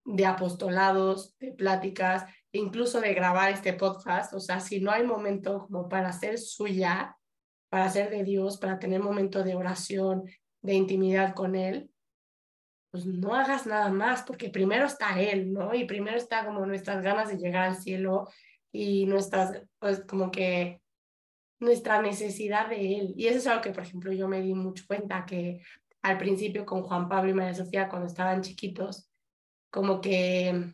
de 0.08 0.24
apostolados, 0.24 1.36
de 1.38 1.52
pláticas, 1.52 2.24
incluso 2.52 3.00
de 3.00 3.12
grabar 3.12 3.52
este 3.52 3.74
podcast. 3.74 4.32
O 4.32 4.40
sea, 4.40 4.58
si 4.58 4.80
no 4.80 4.90
hay 4.90 5.04
momento 5.04 5.66
como 5.66 5.88
para 5.88 6.12
ser 6.12 6.38
suya, 6.38 7.16
para 7.68 7.90
ser 7.90 8.08
de 8.10 8.24
Dios, 8.24 8.56
para 8.56 8.78
tener 8.78 9.02
momento 9.02 9.44
de 9.44 9.54
oración, 9.54 10.24
de 10.62 10.74
intimidad 10.74 11.34
con 11.34 11.54
Él, 11.54 11.90
pues 12.90 13.04
no 13.04 13.34
hagas 13.34 13.66
nada 13.66 13.90
más, 13.90 14.22
porque 14.22 14.48
primero 14.48 14.86
está 14.86 15.20
Él, 15.20 15.52
¿no? 15.52 15.74
Y 15.74 15.84
primero 15.84 16.16
está 16.16 16.46
como 16.46 16.64
nuestras 16.64 17.02
ganas 17.02 17.28
de 17.28 17.36
llegar 17.36 17.68
al 17.68 17.76
cielo 17.76 18.28
y 18.72 19.04
nuestras, 19.04 19.62
pues 19.78 20.04
como 20.06 20.30
que 20.30 20.80
nuestra 21.60 22.00
necesidad 22.00 22.70
de 22.70 22.98
Él. 22.98 23.12
Y 23.14 23.26
eso 23.26 23.38
es 23.38 23.46
algo 23.46 23.60
que, 23.60 23.72
por 23.72 23.82
ejemplo, 23.82 24.10
yo 24.10 24.26
me 24.26 24.40
di 24.40 24.54
mucho 24.54 24.84
cuenta 24.86 25.26
que 25.26 25.60
al 26.00 26.16
principio 26.16 26.64
con 26.64 26.82
Juan 26.82 27.10
Pablo 27.10 27.30
y 27.30 27.34
María 27.34 27.52
Sofía, 27.52 27.90
cuando 27.90 28.06
estaban 28.06 28.40
chiquitos, 28.40 29.07
como 29.70 30.00
que, 30.00 30.72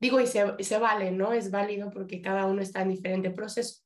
digo, 0.00 0.20
y 0.20 0.26
se, 0.26 0.78
vale, 0.78 1.12
¿no? 1.12 1.32
Es 1.32 1.50
válido 1.50 1.90
porque 1.90 2.20
cada 2.20 2.46
uno 2.46 2.62
está 2.62 2.82
en 2.82 2.90
diferente 2.90 3.30
proceso, 3.30 3.82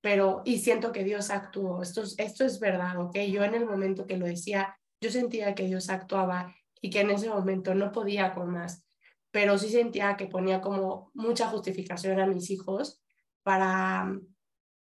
pero, 0.00 0.42
y 0.44 0.58
siento 0.58 0.92
que 0.92 1.04
Dios 1.04 1.30
actuó, 1.30 1.82
esto, 1.82 2.02
esto 2.18 2.44
es 2.44 2.60
verdad, 2.60 3.00
¿ok? 3.00 3.16
Yo 3.30 3.42
en 3.44 3.54
el 3.54 3.66
momento 3.66 4.06
que 4.06 4.16
lo 4.16 4.26
decía, 4.26 4.78
yo 5.00 5.10
sentía 5.10 5.54
que 5.54 5.64
Dios 5.64 5.90
actuaba 5.90 6.54
y 6.80 6.90
que 6.90 7.00
en 7.00 7.10
ese 7.10 7.28
momento 7.28 7.74
no 7.74 7.92
podía 7.92 8.34
con 8.34 8.50
más, 8.50 8.84
pero 9.30 9.58
sí 9.58 9.68
sentía 9.68 10.16
que 10.16 10.26
ponía 10.26 10.60
como 10.60 11.10
mucha 11.14 11.48
justificación 11.48 12.20
a 12.20 12.26
mis 12.26 12.50
hijos 12.50 13.02
para 13.42 14.18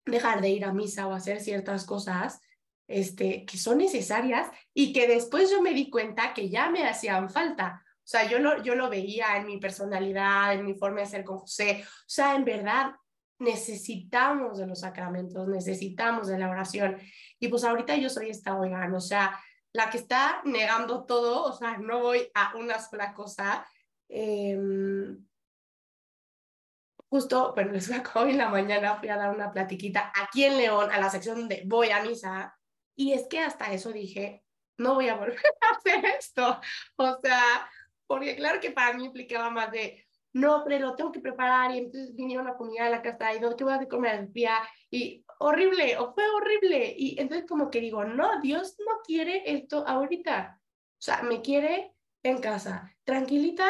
dejar 0.06 0.42
de 0.42 0.50
ir 0.50 0.66
a 0.66 0.74
misa 0.74 1.08
o 1.08 1.14
hacer 1.14 1.40
ciertas 1.40 1.86
cosas 1.86 2.42
este, 2.88 3.46
que 3.46 3.58
son 3.58 3.78
necesarias 3.78 4.48
y 4.74 4.94
que 4.94 5.08
después 5.08 5.50
yo 5.50 5.62
me 5.62 5.74
di 5.74 5.90
cuenta 5.90 6.34
que 6.34 6.50
ya 6.50 6.70
me 6.70 6.86
hacían 6.86 7.30
falta. 7.30 7.83
O 8.04 8.06
sea, 8.06 8.30
yo 8.30 8.40
lo, 8.40 8.62
yo 8.62 8.76
lo 8.76 8.90
veía 8.90 9.38
en 9.38 9.46
mi 9.46 9.58
personalidad, 9.60 10.54
en 10.54 10.66
mi 10.66 10.74
forma 10.74 11.00
de 11.00 11.06
ser 11.06 11.24
con 11.24 11.40
José. 11.40 11.86
O 11.86 12.04
sea, 12.06 12.36
en 12.36 12.44
verdad 12.44 12.92
necesitamos 13.40 14.58
de 14.58 14.68
los 14.68 14.82
sacramentos, 14.82 15.48
necesitamos 15.48 16.28
de 16.28 16.38
la 16.38 16.50
oración. 16.50 16.98
Y 17.40 17.48
pues 17.48 17.64
ahorita 17.64 17.96
yo 17.96 18.10
soy 18.10 18.30
esta 18.30 18.58
oigan, 18.58 18.94
o 18.94 19.02
sea, 19.02 19.40
la 19.74 19.90
que 19.90 19.98
está 19.98 20.42
negando 20.46 21.06
todo, 21.06 21.44
o 21.46 21.54
sea, 21.54 21.78
no 21.78 22.00
voy 22.02 22.30
a 22.34 22.56
una 22.58 22.80
sola 22.80 23.14
cosa. 23.14 23.66
Em, 24.10 25.26
justo, 27.10 27.54
pero 27.56 27.72
les 27.72 27.90
voy 27.90 28.02
hoy 28.16 28.32
en 28.32 28.38
la 28.38 28.50
mañana 28.50 28.98
fui 28.98 29.10
a 29.10 29.18
dar 29.18 29.34
una 29.34 29.52
platiquita 29.52 30.12
aquí 30.16 30.44
en 30.46 30.58
León, 30.58 30.92
a 30.92 31.00
la 31.00 31.10
sección 31.10 31.48
de 31.48 31.64
voy 31.66 31.90
a 31.90 32.04
misa, 32.04 32.58
y 32.96 33.14
es 33.14 33.28
que 33.28 33.40
hasta 33.40 33.72
eso 33.74 33.92
dije, 33.92 34.44
no 34.78 34.96
voy 34.96 35.10
a 35.10 35.16
volver 35.16 35.38
a 35.62 35.76
hacer 35.76 36.06
esto. 36.06 36.60
O 36.98 37.20
sea, 37.22 37.70
porque 38.14 38.36
claro 38.36 38.60
que 38.60 38.70
para 38.70 38.96
mí 38.96 39.06
implicaba 39.06 39.50
más 39.50 39.72
de, 39.72 40.06
no, 40.34 40.64
pero 40.64 40.86
lo 40.86 40.96
tengo 40.96 41.12
que 41.12 41.20
preparar 41.20 41.72
y 41.72 41.80
entonces 41.80 42.14
vinieron 42.14 42.48
a 42.48 42.56
comida 42.56 42.86
a 42.86 42.90
la 42.92 43.02
casa 43.02 43.34
y 43.34 43.40
no, 43.40 43.56
¿qué 43.56 43.64
voy 43.64 43.74
a 43.74 43.88
comer 43.88 44.20
el 44.20 44.32
día? 44.32 44.60
Y 44.92 45.26
horrible, 45.40 45.98
o 45.98 46.14
fue 46.14 46.24
horrible. 46.30 46.94
Y 46.96 47.20
entonces 47.20 47.48
como 47.50 47.72
que 47.72 47.80
digo, 47.80 48.04
no, 48.06 48.40
Dios 48.40 48.76
no 48.78 49.02
quiere 49.04 49.42
esto 49.52 49.84
ahorita. 49.88 50.62
O 50.62 51.02
sea, 51.02 51.24
me 51.24 51.42
quiere 51.42 51.96
en 52.22 52.40
casa, 52.40 52.96
tranquilita 53.04 53.66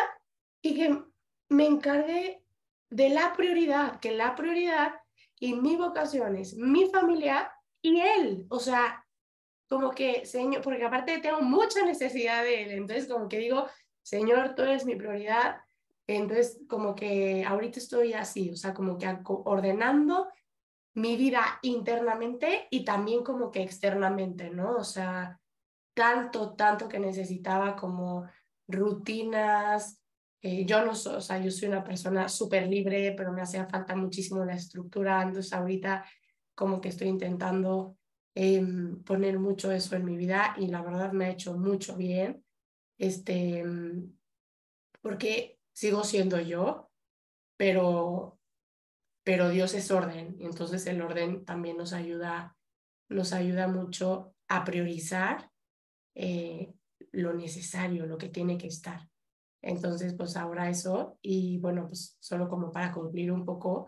y 0.62 0.76
que 0.76 1.02
me 1.48 1.66
encargue 1.66 2.44
de 2.90 3.10
la 3.12 3.32
prioridad, 3.38 4.02
que 4.02 4.12
la 4.12 4.36
prioridad 4.36 4.92
y 5.40 5.54
mi 5.54 5.78
vocación 5.78 6.36
es 6.36 6.54
mi 6.58 6.90
familia 6.90 7.50
y 7.82 8.02
él. 8.02 8.46
O 8.50 8.60
sea, 8.60 9.06
como 9.70 9.92
que, 9.92 10.26
Señor, 10.26 10.62
porque 10.62 10.84
aparte 10.84 11.20
tengo 11.20 11.40
mucha 11.40 11.86
necesidad 11.86 12.44
de 12.44 12.64
él. 12.64 12.72
Entonces 12.72 13.08
como 13.08 13.30
que 13.30 13.38
digo, 13.38 13.68
Señor, 14.04 14.54
tú 14.56 14.62
eres 14.64 14.86
mi 14.86 14.96
prioridad. 14.96 15.58
Entonces, 16.06 16.60
como 16.68 16.96
que 16.96 17.44
ahorita 17.46 17.80
estoy 17.80 18.14
así, 18.14 18.52
o 18.52 18.56
sea, 18.56 18.74
como 18.74 18.98
que 18.98 19.08
ordenando 19.26 20.28
mi 20.96 21.16
vida 21.18 21.60
internamente 21.64 22.68
y 22.70 22.84
también 22.86 23.24
como 23.24 23.52
que 23.52 23.64
externamente, 23.64 24.50
¿no? 24.50 24.76
O 24.76 24.84
sea, 24.84 25.40
tanto, 25.94 26.54
tanto 26.56 26.88
que 26.88 27.00
necesitaba 27.00 27.76
como 27.76 28.28
rutinas. 28.68 30.00
Eh, 30.42 30.66
yo 30.66 30.86
no 30.86 30.94
soy, 30.96 31.16
o 31.16 31.22
sea, 31.22 31.40
yo 31.40 31.50
soy 31.52 31.70
una 31.70 31.84
persona 31.84 32.28
súper 32.30 32.68
libre, 32.68 33.14
pero 33.18 33.32
me 33.32 33.42
hacía 33.42 33.66
falta 33.68 33.96
muchísimo 33.96 34.44
la 34.46 34.56
estructura. 34.56 35.22
Entonces 35.22 35.54
ahorita 35.54 36.06
como 36.56 36.82
que 36.82 36.90
estoy 36.90 37.08
intentando 37.08 37.98
em, 38.36 39.04
poner 39.04 39.40
mucho 39.40 39.72
eso 39.72 39.96
en 39.96 40.06
mi 40.06 40.18
vida 40.18 40.56
y 40.58 40.68
la 40.68 40.82
verdad 40.82 41.12
me 41.14 41.26
ha 41.26 41.30
hecho 41.32 41.58
mucho 41.58 41.96
bien. 41.96 42.43
Este, 42.98 43.60
em, 43.60 44.14
porque 45.02 45.60
sigo 45.74 46.04
siendo 46.04 46.40
yo, 46.40 46.92
pero, 47.58 48.40
pero 49.24 49.50
Dios 49.50 49.74
es 49.74 49.92
orden. 49.92 50.38
Entonces 50.40 50.86
el 50.88 51.02
orden 51.02 51.46
también 51.46 51.78
nos 51.78 51.94
ayuda, 51.94 52.58
nos 53.10 53.34
ayuda 53.34 53.68
mucho 53.68 54.36
a 54.48 54.64
priorizar 54.64 55.52
eh, 56.16 56.74
lo 57.12 57.34
necesario, 57.34 58.06
lo 58.06 58.18
que 58.18 58.30
tiene 58.30 58.58
que 58.58 58.68
estar. 58.68 59.10
Entonces, 59.62 60.14
pues 60.14 60.36
ahora 60.36 60.70
eso, 60.70 61.18
y 61.22 61.58
bueno, 61.60 61.88
pues 61.88 62.18
solo 62.20 62.50
como 62.50 62.72
para 62.72 62.92
concluir 62.92 63.32
un 63.32 63.46
poco, 63.46 63.88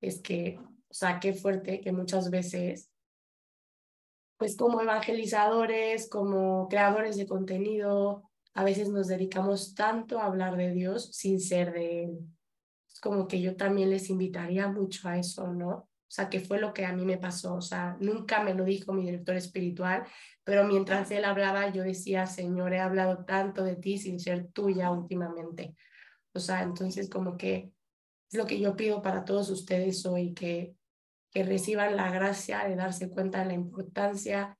es 0.00 0.22
que, 0.22 0.58
o 0.58 0.94
sea, 0.94 1.20
qué 1.20 1.34
fuerte 1.34 1.80
que 1.80 1.92
muchas 1.92 2.30
veces, 2.30 2.90
pues 4.36 4.56
como 4.56 4.80
evangelizadores, 4.80 6.08
como 6.08 6.68
creadores 6.68 7.16
de 7.16 7.26
contenido, 7.26 8.24
a 8.54 8.64
veces 8.64 8.88
nos 8.88 9.08
dedicamos 9.08 9.74
tanto 9.74 10.18
a 10.18 10.26
hablar 10.26 10.56
de 10.56 10.72
Dios 10.72 11.10
sin 11.12 11.40
ser 11.40 11.72
de 11.72 12.04
Él. 12.04 12.18
Es 12.90 13.00
como 13.00 13.28
que 13.28 13.40
yo 13.40 13.56
también 13.56 13.90
les 13.90 14.10
invitaría 14.10 14.68
mucho 14.68 15.08
a 15.08 15.18
eso, 15.18 15.52
¿no? 15.52 15.68
O 15.68 16.10
sea, 16.10 16.30
que 16.30 16.40
fue 16.40 16.60
lo 16.60 16.72
que 16.72 16.86
a 16.86 16.92
mí 16.92 17.04
me 17.04 17.18
pasó. 17.18 17.54
O 17.54 17.60
sea, 17.60 17.96
nunca 18.00 18.42
me 18.42 18.54
lo 18.54 18.64
dijo 18.64 18.92
mi 18.92 19.04
director 19.04 19.36
espiritual, 19.36 20.04
pero 20.44 20.64
mientras 20.64 21.10
él 21.10 21.24
hablaba, 21.24 21.70
yo 21.70 21.82
decía, 21.82 22.26
Señor, 22.26 22.72
he 22.72 22.80
hablado 22.80 23.24
tanto 23.24 23.64
de 23.64 23.76
ti 23.76 23.98
sin 23.98 24.20
ser 24.20 24.48
tuya 24.52 24.90
últimamente. 24.90 25.76
O 26.32 26.38
sea, 26.38 26.62
entonces 26.62 27.10
como 27.10 27.36
que 27.36 27.72
es 28.30 28.38
lo 28.38 28.46
que 28.46 28.60
yo 28.60 28.76
pido 28.76 29.02
para 29.02 29.24
todos 29.24 29.50
ustedes 29.50 30.04
hoy, 30.06 30.32
que, 30.32 30.74
que 31.36 31.44
reciban 31.44 31.96
la 31.96 32.10
gracia 32.10 32.66
de 32.66 32.76
darse 32.76 33.10
cuenta 33.10 33.40
de 33.40 33.44
la 33.44 33.52
importancia 33.52 34.58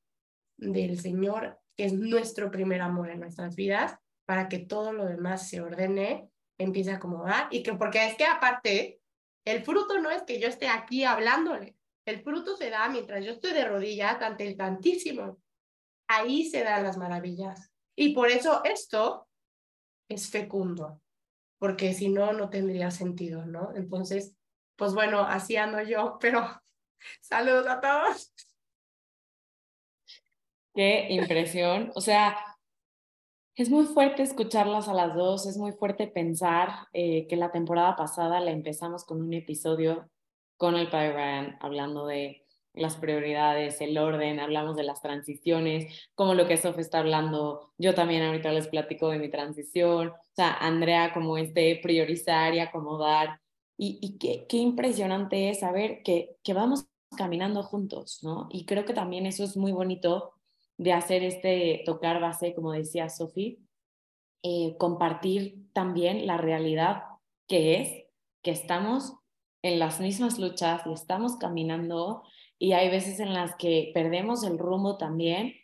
del 0.58 1.00
Señor, 1.00 1.58
que 1.74 1.86
es 1.86 1.94
nuestro 1.94 2.50
primer 2.50 2.82
amor 2.82 3.08
en 3.08 3.20
nuestras 3.20 3.56
vidas, 3.56 3.96
para 4.26 4.50
que 4.50 4.58
todo 4.58 4.92
lo 4.92 5.06
demás 5.06 5.48
se 5.48 5.62
ordene, 5.62 6.28
empiece 6.58 6.90
a 6.90 6.96
acomodar 6.96 7.48
y 7.50 7.62
que 7.62 7.72
porque 7.72 8.06
es 8.06 8.14
que 8.18 8.26
aparte 8.26 9.00
el 9.46 9.64
fruto 9.64 9.98
no 10.00 10.10
es 10.10 10.22
que 10.24 10.38
yo 10.38 10.48
esté 10.48 10.68
aquí 10.68 11.04
hablándole, 11.04 11.78
el 12.06 12.22
fruto 12.22 12.58
se 12.58 12.68
da 12.68 12.90
mientras 12.90 13.24
yo 13.24 13.32
estoy 13.32 13.54
de 13.54 13.64
rodillas 13.64 14.20
ante 14.20 14.46
el 14.46 14.54
Santísimo. 14.58 15.38
Ahí 16.08 16.44
se 16.44 16.62
dan 16.62 16.82
las 16.82 16.98
maravillas. 16.98 17.72
Y 17.96 18.12
por 18.12 18.28
eso 18.28 18.62
esto 18.64 19.30
es 20.10 20.28
fecundo, 20.28 21.00
porque 21.58 21.94
si 21.94 22.10
no, 22.10 22.34
no 22.34 22.50
tendría 22.50 22.90
sentido, 22.90 23.46
¿no? 23.46 23.74
Entonces, 23.74 24.36
pues 24.76 24.92
bueno, 24.92 25.20
así 25.20 25.56
ando 25.56 25.80
yo, 25.80 26.18
pero 26.20 26.46
saludos 27.20 27.66
a 27.66 27.80
todos. 27.80 28.32
Qué 30.74 31.06
impresión. 31.10 31.90
O 31.94 32.00
sea, 32.00 32.36
es 33.54 33.70
muy 33.70 33.86
fuerte 33.86 34.22
escucharlas 34.22 34.88
a 34.88 34.94
las 34.94 35.14
dos, 35.14 35.46
es 35.46 35.56
muy 35.56 35.72
fuerte 35.72 36.06
pensar 36.06 36.88
eh, 36.92 37.26
que 37.26 37.36
la 37.36 37.50
temporada 37.50 37.96
pasada 37.96 38.40
la 38.40 38.50
empezamos 38.50 39.04
con 39.04 39.22
un 39.22 39.32
episodio 39.32 40.10
con 40.58 40.74
el 40.76 40.90
padre 40.90 41.14
Ryan 41.14 41.58
hablando 41.60 42.06
de 42.06 42.46
las 42.74 42.96
prioridades, 42.96 43.80
el 43.80 43.96
orden, 43.96 44.38
hablamos 44.38 44.76
de 44.76 44.82
las 44.82 45.00
transiciones, 45.00 46.08
como 46.14 46.34
lo 46.34 46.46
que 46.46 46.58
Sof 46.58 46.78
está 46.78 46.98
hablando, 46.98 47.72
yo 47.78 47.94
también 47.94 48.22
ahorita 48.22 48.52
les 48.52 48.68
platico 48.68 49.08
de 49.08 49.18
mi 49.18 49.30
transición, 49.30 50.08
o 50.08 50.34
sea, 50.34 50.52
Andrea 50.52 51.14
como 51.14 51.38
este 51.38 51.80
priorizar 51.82 52.54
y 52.54 52.60
acomodar, 52.60 53.40
y, 53.78 54.18
qué, 54.18 54.56
impresionante 54.56 55.50
es 55.50 55.60
saber 55.60 56.02
que, 56.02 56.36
que 56.42 56.54
vamos 56.54 56.86
caminando 57.16 57.62
juntos, 57.62 58.20
¿no? 58.22 58.48
Y 58.50 58.64
creo 58.64 58.84
que 58.84 58.94
también 58.94 59.26
eso 59.26 59.44
es 59.44 59.56
muy 59.56 59.72
bonito 59.72 60.32
de 60.78 60.92
hacer 60.92 61.22
este 61.22 61.82
tocar 61.84 62.20
base, 62.20 62.54
como 62.54 62.72
decía 62.72 63.08
Sofi, 63.08 63.58
eh, 64.42 64.76
compartir 64.78 65.72
también 65.72 66.26
la 66.26 66.36
realidad 66.36 67.04
que 67.48 67.80
es 67.80 68.04
que 68.42 68.50
estamos 68.50 69.14
en 69.62 69.78
las 69.78 70.00
mismas 70.00 70.38
luchas 70.38 70.82
y 70.86 70.92
estamos 70.92 71.36
caminando 71.36 72.22
y 72.58 72.72
hay 72.72 72.88
veces 72.88 73.20
en 73.20 73.34
las 73.34 73.56
que 73.56 73.90
perdemos 73.92 74.44
el 74.44 74.58
rumbo 74.58 74.96
también, 74.96 75.54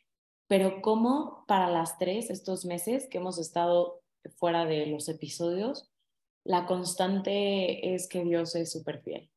pero 0.49 0.83
como 0.83 1.45
para 1.47 1.71
las 1.71 1.99
tres, 1.99 2.29
estos 2.29 2.65
meses 2.65 3.09
que 3.09 3.19
hemos 3.19 3.39
estado 3.39 4.03
fuera 4.37 4.65
de 4.65 4.87
los 4.87 5.09
episodios, 5.09 5.92
la 6.45 6.67
constante 6.67 7.95
es 7.95 8.09
que 8.09 8.25
Dios 8.25 8.55
es 8.55 8.73
súper 8.73 9.03
fiel. 9.03 9.31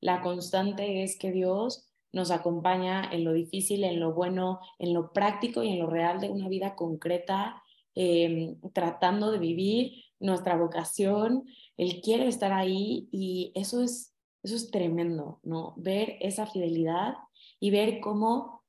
La 0.00 0.20
constante 0.20 1.02
es 1.02 1.18
que 1.18 1.32
Dios 1.32 1.88
nos 2.12 2.30
acompaña 2.30 3.08
en 3.12 3.24
lo 3.24 3.32
difícil, 3.32 3.84
en 3.84 4.00
lo 4.00 4.14
bueno, 4.14 4.60
en 4.78 4.94
lo 4.94 5.12
práctico 5.12 5.62
y 5.62 5.70
en 5.70 5.78
lo 5.78 5.86
real 5.86 6.20
de 6.20 6.30
una 6.30 6.48
vida 6.48 6.74
concreta, 6.74 7.62
em, 7.94 8.60
tratando 8.72 9.30
de 9.30 9.38
vivir 9.38 10.04
nuestra 10.20 10.56
vocación. 10.56 11.44
Él 11.76 12.00
quiere 12.00 12.26
estar 12.28 12.52
ahí 12.52 13.08
y 13.12 13.52
eso 13.54 13.82
es, 13.82 14.14
eso 14.42 14.56
es 14.56 14.70
tremendo, 14.70 15.40
¿no? 15.42 15.74
Ver 15.76 16.16
esa 16.20 16.46
fidelidad 16.46 17.14
y 17.60 17.70
ver 17.70 18.00
cómo 18.00 18.64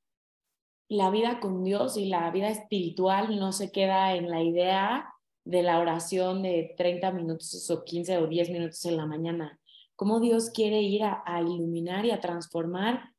la 0.90 1.12
vida 1.12 1.40
con 1.40 1.64
Dios 1.64 1.98
y 1.98 2.06
la 2.06 2.30
vida 2.32 2.50
espiritual 2.50 3.40
no 3.40 3.52
se 3.52 3.72
queda 3.72 4.16
en 4.16 4.30
la 4.30 4.42
idea 4.42 5.14
de 5.50 5.64
la 5.64 5.80
oración 5.80 6.44
de 6.44 6.76
30 6.78 7.12
minutos 7.12 7.68
o 7.72 7.84
15 7.84 8.20
o 8.20 8.28
10 8.28 8.52
minutos 8.52 8.86
en 8.86 8.98
la 8.98 9.08
mañana. 9.08 9.60
Cómo 9.96 10.20
Dios 10.20 10.52
quiere 10.52 10.84
ir 10.84 11.02
a, 11.04 11.42
iluminar 11.42 12.06
y 12.06 12.12
a 12.12 12.22
transformar 12.22 13.16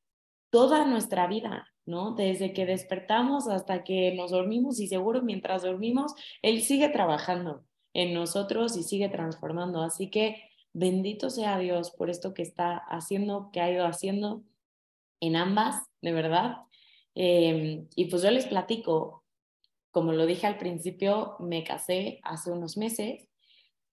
toda 0.48 0.86
nuestra 0.86 1.26
vida, 1.26 1.66
¿no? 1.86 2.14
Desde 2.14 2.52
que 2.52 2.66
despertamos 2.66 3.48
hasta 3.48 3.82
que 3.82 4.14
nos 4.14 4.30
dormimos 4.30 4.78
y 4.78 4.86
seguro 4.86 5.22
mientras 5.22 5.62
dormimos, 5.62 6.14
Él 6.40 6.62
sigue 6.62 6.88
trabajando 6.88 7.64
en 7.94 8.14
nosotros 8.14 8.76
y 8.76 8.84
sigue 8.84 9.08
transformando. 9.08 9.82
Así 9.82 10.08
que 10.08 10.36
bendito 10.72 11.30
sea 11.30 11.58
Dios 11.58 11.90
por 11.90 12.10
esto 12.10 12.32
que 12.32 12.42
está 12.42 12.76
haciendo, 12.76 13.50
que 13.52 13.60
ha 13.60 13.72
ido 13.72 13.86
haciendo 13.86 14.44
en 15.18 15.34
ambas, 15.34 15.82
de 16.00 16.12
verdad. 16.12 16.58
Em, 17.16 17.88
y 17.96 18.04
pues 18.04 18.22
yo 18.22 18.30
les 18.30 18.46
platico, 18.46 19.19
como 19.90 20.12
lo 20.12 20.26
dije 20.26 20.46
al 20.46 20.58
principio, 20.58 21.36
me 21.40 21.64
casé 21.64 22.20
hace 22.22 22.50
unos 22.50 22.76
meses 22.76 23.28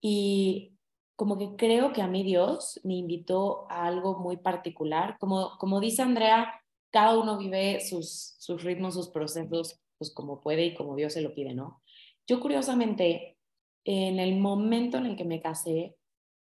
y 0.01 0.77
como 1.15 1.37
que 1.37 1.55
creo 1.55 1.93
que 1.93 2.01
a 2.01 2.07
mí 2.07 2.23
Dios 2.23 2.79
me 2.83 2.95
invitó 2.95 3.65
a 3.71 3.87
algo 3.87 4.19
muy 4.19 4.37
particular. 4.37 5.17
Como, 5.19 5.57
como 5.57 5.79
dice 5.79 6.03
Andrea, 6.03 6.61
cada 6.91 7.17
uno 7.17 7.37
vive 7.37 7.81
sus, 7.81 8.35
sus 8.37 8.63
ritmos, 8.63 8.93
sus 8.93 9.09
procesos, 9.09 9.79
pues 9.97 10.13
como 10.13 10.39
puede 10.41 10.65
y 10.65 10.75
como 10.75 10.95
Dios 10.95 11.13
se 11.13 11.21
lo 11.21 11.33
pide, 11.33 11.55
¿no? 11.55 11.81
Yo 12.27 12.39
curiosamente, 12.39 13.37
en 13.83 14.19
el 14.19 14.37
momento 14.39 14.97
en 14.97 15.07
el 15.07 15.15
que 15.15 15.25
me 15.25 15.41
casé, 15.41 15.95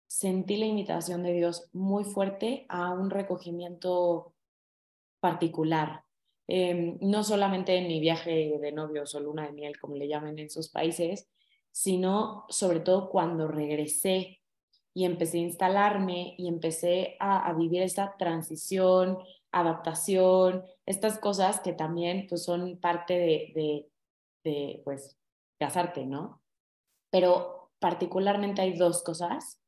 sentí 0.06 0.56
la 0.56 0.66
invitación 0.66 1.22
de 1.22 1.32
Dios 1.34 1.68
muy 1.72 2.04
fuerte 2.04 2.64
a 2.68 2.92
un 2.92 3.10
recogimiento 3.10 4.34
particular. 5.20 6.04
Em, 6.54 6.98
no 7.00 7.24
solamente 7.24 7.74
en 7.76 7.88
mi 7.88 7.98
viaje 7.98 8.58
de 8.60 8.72
novios 8.72 9.14
o 9.14 9.20
luna 9.20 9.46
de 9.46 9.52
miel, 9.52 9.80
como 9.80 9.96
le 9.96 10.06
llaman 10.06 10.38
en 10.38 10.50
sus 10.50 10.68
países, 10.68 11.26
sino 11.70 12.44
sobre 12.50 12.80
todo 12.80 13.08
cuando 13.08 13.48
regresé 13.48 14.42
y 14.92 15.06
empecé 15.06 15.38
a 15.38 15.48
instalarme 15.48 16.34
y 16.36 16.48
empecé 16.48 17.16
a, 17.20 17.50
vivir 17.54 17.80
esta 17.80 18.18
transición, 18.18 19.16
adaptación, 19.50 20.62
estas 20.84 21.18
cosas 21.18 21.58
que 21.60 21.72
también 21.72 22.26
pues, 22.28 22.44
son 22.44 22.78
parte 22.78 23.14
de, 23.54 23.88
de, 24.44 24.82
pues, 24.84 25.16
casarte, 25.58 26.04
¿no? 26.04 26.42
Pero 27.08 27.70
particularmente 27.78 28.60
hay 28.60 28.76
dos 28.76 29.02
cosas, 29.02 29.58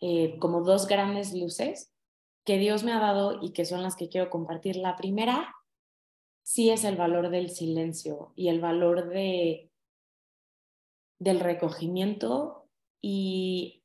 eh, 0.00 0.36
como 0.40 0.62
dos 0.62 0.88
grandes 0.88 1.32
luces 1.32 1.92
que 2.44 2.58
Dios 2.58 2.82
me 2.82 2.90
ha 2.90 2.98
dado 2.98 3.38
y 3.40 3.52
que 3.52 3.64
son 3.64 3.84
las 3.84 3.94
que 3.94 4.08
quiero 4.08 4.30
compartir. 4.30 4.74
La 4.74 4.96
primera 4.96 5.54
sí 6.42 6.70
es 6.70 6.84
el 6.84 6.96
valor 6.96 7.30
del 7.30 7.50
silencio 7.50 8.32
y 8.36 8.48
el 8.48 8.60
valor 8.60 9.08
de, 9.08 9.70
del 11.18 11.40
recogimiento 11.40 12.68
y 13.00 13.82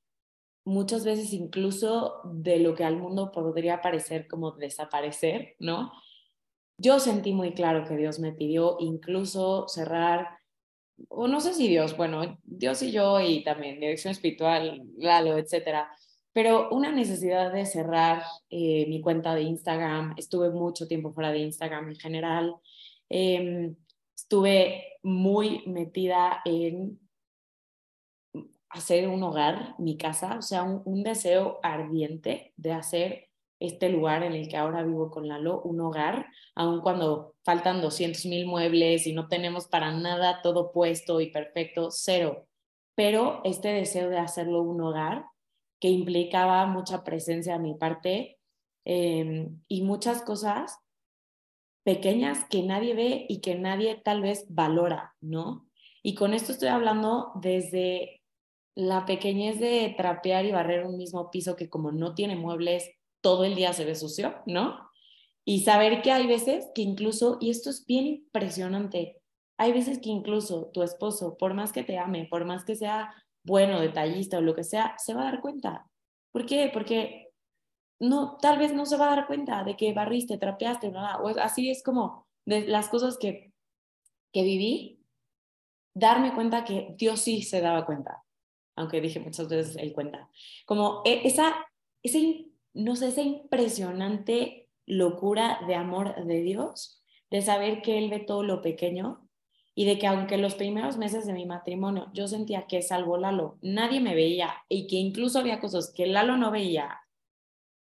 muchas 0.65 1.05
veces 1.05 1.33
incluso 1.33 2.21
de 2.25 2.59
lo 2.59 2.75
que 2.75 2.83
al 2.83 2.97
mundo 2.97 3.31
podría 3.31 3.81
parecer 3.81 4.27
como 4.27 4.51
desaparecer, 4.51 5.55
¿no? 5.59 5.91
Yo 6.79 6.99
sentí 6.99 7.33
muy 7.33 7.53
claro 7.53 7.87
que 7.87 7.95
Dios 7.95 8.19
me 8.19 8.33
pidió 8.33 8.77
incluso 8.79 9.67
cerrar 9.67 10.37
o 11.09 11.27
no 11.27 11.39
sé 11.39 11.53
si 11.53 11.67
Dios, 11.67 11.95
bueno, 11.95 12.39
Dios 12.43 12.81
y 12.81 12.91
yo 12.91 13.19
y 13.21 13.43
también 13.43 13.79
dirección 13.79 14.11
espiritual, 14.11 14.81
Lalo, 14.97 15.37
etcétera, 15.37 15.89
pero 16.37 16.69
una 16.69 16.91
necesidad 16.91 17.51
de 17.51 17.65
cerrar 17.65 18.21
eh, 18.51 18.85
mi 18.87 19.01
cuenta 19.01 19.33
de 19.33 19.41
Instagram. 19.41 20.13
Estuve 20.17 20.51
mucho 20.51 20.87
tiempo 20.87 21.11
fuera 21.11 21.31
de 21.31 21.39
Instagram 21.39 21.89
en 21.89 21.95
general. 21.95 22.55
Em, 23.09 23.75
estuve 24.15 24.99
muy 25.01 25.63
metida 25.65 26.41
en 26.45 26.99
hacer 28.69 29.07
un 29.07 29.23
hogar, 29.23 29.73
mi 29.79 29.97
casa, 29.97 30.37
o 30.37 30.43
sea, 30.43 30.61
un, 30.61 31.01
deseo 31.01 31.59
ardiente 31.63 32.53
de 32.55 32.71
hacer 32.71 33.29
este 33.59 33.89
lugar 33.89 34.21
en 34.21 34.33
el 34.33 34.47
que 34.47 34.57
ahora 34.57 34.83
vivo 34.83 35.09
con 35.09 35.27
Lalo, 35.27 35.63
un 35.63 35.81
hogar, 35.81 36.27
aun 36.53 36.81
cuando 36.81 37.33
faltan 37.43 37.81
200 37.81 38.27
mil 38.27 38.45
muebles 38.45 39.07
y 39.07 39.13
no 39.13 39.27
tenemos 39.27 39.67
para 39.67 39.91
nada 39.91 40.43
todo 40.43 40.71
puesto 40.71 41.19
y 41.19 41.31
perfecto, 41.31 41.89
cero. 41.89 42.45
Pero 42.93 43.41
este 43.43 43.69
deseo 43.69 44.09
de 44.09 44.19
hacerlo 44.19 44.61
un 44.61 44.79
hogar, 44.81 45.25
que 45.79 45.89
implicaba 45.89 46.65
mucha 46.65 47.03
presencia 47.03 47.53
de 47.53 47.59
mi 47.59 47.75
parte 47.75 48.39
em, 48.85 49.61
y 49.67 49.83
muchas 49.83 50.21
cosas 50.21 50.79
pequeñas 51.83 52.45
que 52.49 52.63
nadie 52.63 52.95
ve 52.95 53.25
y 53.29 53.39
que 53.41 53.55
nadie 53.55 53.95
tal 53.95 54.21
vez 54.21 54.45
valora, 54.49 55.15
¿no? 55.21 55.67
Y 56.03 56.15
con 56.15 56.33
esto 56.33 56.51
estoy 56.51 56.69
hablando 56.69 57.31
desde 57.35 58.21
la 58.75 59.05
pequeñez 59.05 59.59
de 59.59 59.93
trapear 59.97 60.45
y 60.45 60.51
barrer 60.51 60.85
un 60.85 60.97
mismo 60.97 61.31
piso 61.31 61.55
que 61.55 61.69
como 61.69 61.91
no 61.91 62.13
tiene 62.13 62.35
muebles, 62.35 62.91
todo 63.21 63.43
el 63.43 63.55
día 63.55 63.73
se 63.73 63.85
ve 63.85 63.95
sucio, 63.95 64.35
¿no? 64.45 64.87
Y 65.45 65.61
saber 65.61 66.01
que 66.01 66.11
hay 66.11 66.27
veces 66.27 66.67
que 66.75 66.81
incluso, 66.81 67.37
y 67.39 67.49
esto 67.49 67.69
es 67.69 67.85
bien 67.85 68.05
impresionante, 68.05 69.21
hay 69.57 69.71
veces 69.71 69.99
que 69.99 70.09
incluso 70.09 70.69
tu 70.73 70.83
esposo, 70.83 71.37
por 71.37 71.53
más 71.53 71.71
que 71.71 71.83
te 71.83 71.97
ame, 71.97 72.27
por 72.29 72.45
más 72.45 72.65
que 72.65 72.75
sea 72.75 73.13
bueno, 73.47 73.79
detallista 73.79 74.39
o 74.39 74.41
lo 74.41 74.53
que 74.53 74.65
sea, 74.65 74.95
se 74.97 75.13
va 75.13 75.21
a 75.21 75.31
dar 75.31 75.41
cuenta. 75.41 75.89
¿Por 76.33 76.45
qué? 76.45 76.69
Porque 76.71 77.31
no, 77.99 78.37
tal 78.41 78.59
vez 78.59 78.73
no 78.73 78.85
se 78.85 78.97
va 78.97 79.07
a 79.07 79.15
dar 79.15 79.27
cuenta 79.27 79.63
de 79.63 79.77
que 79.77 79.93
barriste, 79.93 80.37
trapeaste, 80.37 80.91
nada. 80.91 81.21
O 81.21 81.29
así 81.39 81.69
es 81.69 81.81
como 81.81 82.27
de 82.45 82.67
las 82.67 82.89
cosas 82.89 83.17
que, 83.17 83.53
que 84.33 84.43
viví, 84.43 84.99
darme 85.93 86.35
cuenta 86.35 86.65
que 86.65 86.93
Dios 86.97 87.21
sí 87.21 87.41
se 87.41 87.61
daba 87.61 87.85
cuenta, 87.85 88.23
aunque 88.75 88.99
dije 88.99 89.21
muchas 89.21 89.47
veces 89.47 89.77
él 89.77 89.93
cuenta. 89.93 90.29
Como 90.65 91.01
e, 91.05 91.25
esa, 91.25 91.55
ese, 92.03 92.47
no 92.73 92.97
sé, 92.97 93.07
esa 93.07 93.21
impresionante 93.21 94.69
locura 94.85 95.61
de 95.65 95.75
amor 95.75 96.25
de 96.25 96.41
Dios, 96.41 97.01
de 97.31 97.41
saber 97.41 97.81
que 97.81 97.97
Él 97.97 98.09
ve 98.09 98.19
todo 98.19 98.43
lo 98.43 98.61
pequeño 98.61 99.26
y 99.79 99.85
de 99.85 99.99
que 99.99 100.07
aunque 100.07 100.39
los 100.39 100.55
primeros 100.55 100.97
meses 100.97 101.27
de 101.27 101.33
mi 101.33 101.45
matrimonio 101.45 102.09
yo 102.11 102.27
sentía 102.27 102.65
que 102.65 102.81
salvo 102.81 103.19
Lalo 103.19 103.59
nadie 103.61 104.01
me 104.01 104.15
veía 104.15 104.65
y 104.69 104.87
que 104.87 104.95
incluso 104.95 105.37
había 105.37 105.59
cosas 105.59 105.93
que 105.95 106.07
Lalo 106.07 106.35
no 106.35 106.49
veía 106.49 107.01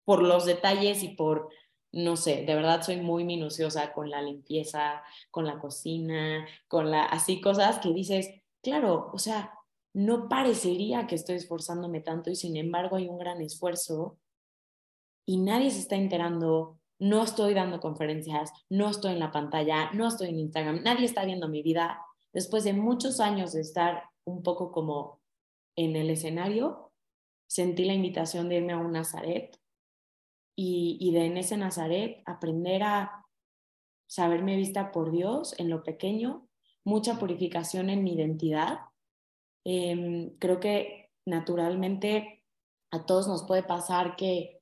por 0.04 0.22
los 0.22 0.44
detalles 0.44 1.02
y 1.02 1.08
por, 1.08 1.48
no 1.92 2.16
sé, 2.16 2.44
de 2.44 2.54
verdad 2.54 2.82
soy 2.82 2.98
muy 2.98 3.24
minuciosa 3.24 3.94
con 3.94 4.10
la 4.10 4.20
limpieza, 4.20 5.02
con 5.30 5.46
la 5.46 5.58
cocina, 5.58 6.46
con 6.68 6.90
la, 6.90 7.04
así 7.04 7.40
cosas 7.40 7.78
que 7.78 7.94
dices, 7.94 8.28
claro, 8.62 9.10
o 9.14 9.18
sea, 9.18 9.54
no 9.94 10.28
parecería 10.28 11.06
que 11.06 11.14
estoy 11.14 11.36
esforzándome 11.36 12.02
tanto 12.02 12.28
y 12.30 12.36
sin 12.36 12.58
embargo 12.58 12.96
hay 12.96 13.08
un 13.08 13.16
gran 13.16 13.40
esfuerzo 13.40 14.18
y 15.24 15.38
nadie 15.38 15.70
se 15.70 15.78
está 15.78 15.96
enterando, 15.96 16.78
no 16.98 17.22
estoy 17.22 17.54
dando 17.54 17.80
conferencias, 17.80 18.52
no 18.68 18.88
estoy 18.90 19.12
en 19.12 19.20
la 19.20 19.32
pantalla, 19.32 19.90
no 19.92 20.08
estoy 20.08 20.28
en 20.28 20.38
Instagram, 20.38 20.82
nadie 20.82 21.04
está 21.04 21.24
viendo 21.24 21.48
mi 21.48 21.62
vida. 21.62 22.00
Después 22.32 22.64
de 22.64 22.72
muchos 22.72 23.20
años 23.20 23.52
de 23.52 23.60
estar 23.60 24.04
un 24.24 24.42
poco 24.42 24.72
como 24.72 25.20
en 25.76 25.96
el 25.96 26.10
escenario, 26.10 26.92
sentí 27.46 27.84
la 27.84 27.94
invitación 27.94 28.48
de 28.48 28.56
irme 28.56 28.72
a 28.72 28.78
un 28.78 28.92
Nazaret 28.92 29.58
y, 30.56 30.96
y 31.00 31.12
de 31.12 31.26
en 31.26 31.36
ese 31.36 31.56
Nazaret 31.56 32.22
aprender 32.24 32.82
a 32.82 33.26
saberme 34.06 34.56
vista 34.56 34.92
por 34.92 35.10
Dios 35.10 35.54
en 35.58 35.68
lo 35.68 35.82
pequeño, 35.82 36.48
mucha 36.84 37.18
purificación 37.18 37.90
en 37.90 38.04
mi 38.04 38.14
identidad. 38.14 38.78
Em, 39.64 40.30
creo 40.38 40.60
que 40.60 41.10
naturalmente 41.26 42.44
a 42.92 43.04
todos 43.04 43.26
nos 43.26 43.44
puede 43.44 43.64
pasar 43.64 44.16
que 44.16 44.55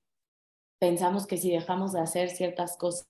pensamos 0.85 1.27
que 1.27 1.39
si 1.39 1.51
dejamos 1.51 1.95
de 1.95 2.01
hacer 2.01 2.29
ciertas 2.29 2.77
cosas 2.77 3.07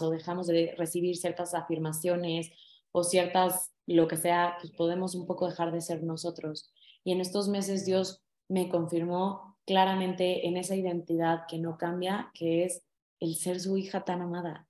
o 0.00 0.08
dejamos 0.08 0.46
de 0.46 0.74
recibir 0.78 1.18
ciertas 1.18 1.52
afirmaciones 1.52 2.50
o 2.92 3.04
ciertas, 3.04 3.74
lo 3.86 4.08
que 4.08 4.16
sea, 4.16 4.56
pues 4.58 4.72
podemos 4.72 5.14
un 5.14 5.26
poco 5.26 5.46
dejar 5.46 5.70
de 5.70 5.82
ser 5.82 6.02
nosotros. 6.02 6.72
Y 7.04 7.12
en 7.12 7.20
estos 7.20 7.50
meses 7.50 7.84
Dios 7.84 8.22
me 8.48 8.70
confirmó 8.70 9.58
claramente 9.66 10.48
en 10.48 10.56
esa 10.56 10.76
identidad 10.76 11.42
que 11.46 11.58
no 11.58 11.76
cambia, 11.76 12.30
que 12.32 12.64
es 12.64 12.86
el 13.20 13.36
ser 13.36 13.60
su 13.60 13.76
hija 13.76 14.06
tan 14.06 14.22
amada. 14.22 14.66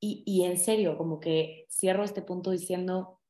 Y, 0.00 0.24
y 0.26 0.46
en 0.46 0.58
serio, 0.58 0.98
como 0.98 1.20
que 1.20 1.64
cierro 1.70 2.02
este 2.02 2.22
punto 2.22 2.50
diciendo 2.50 3.20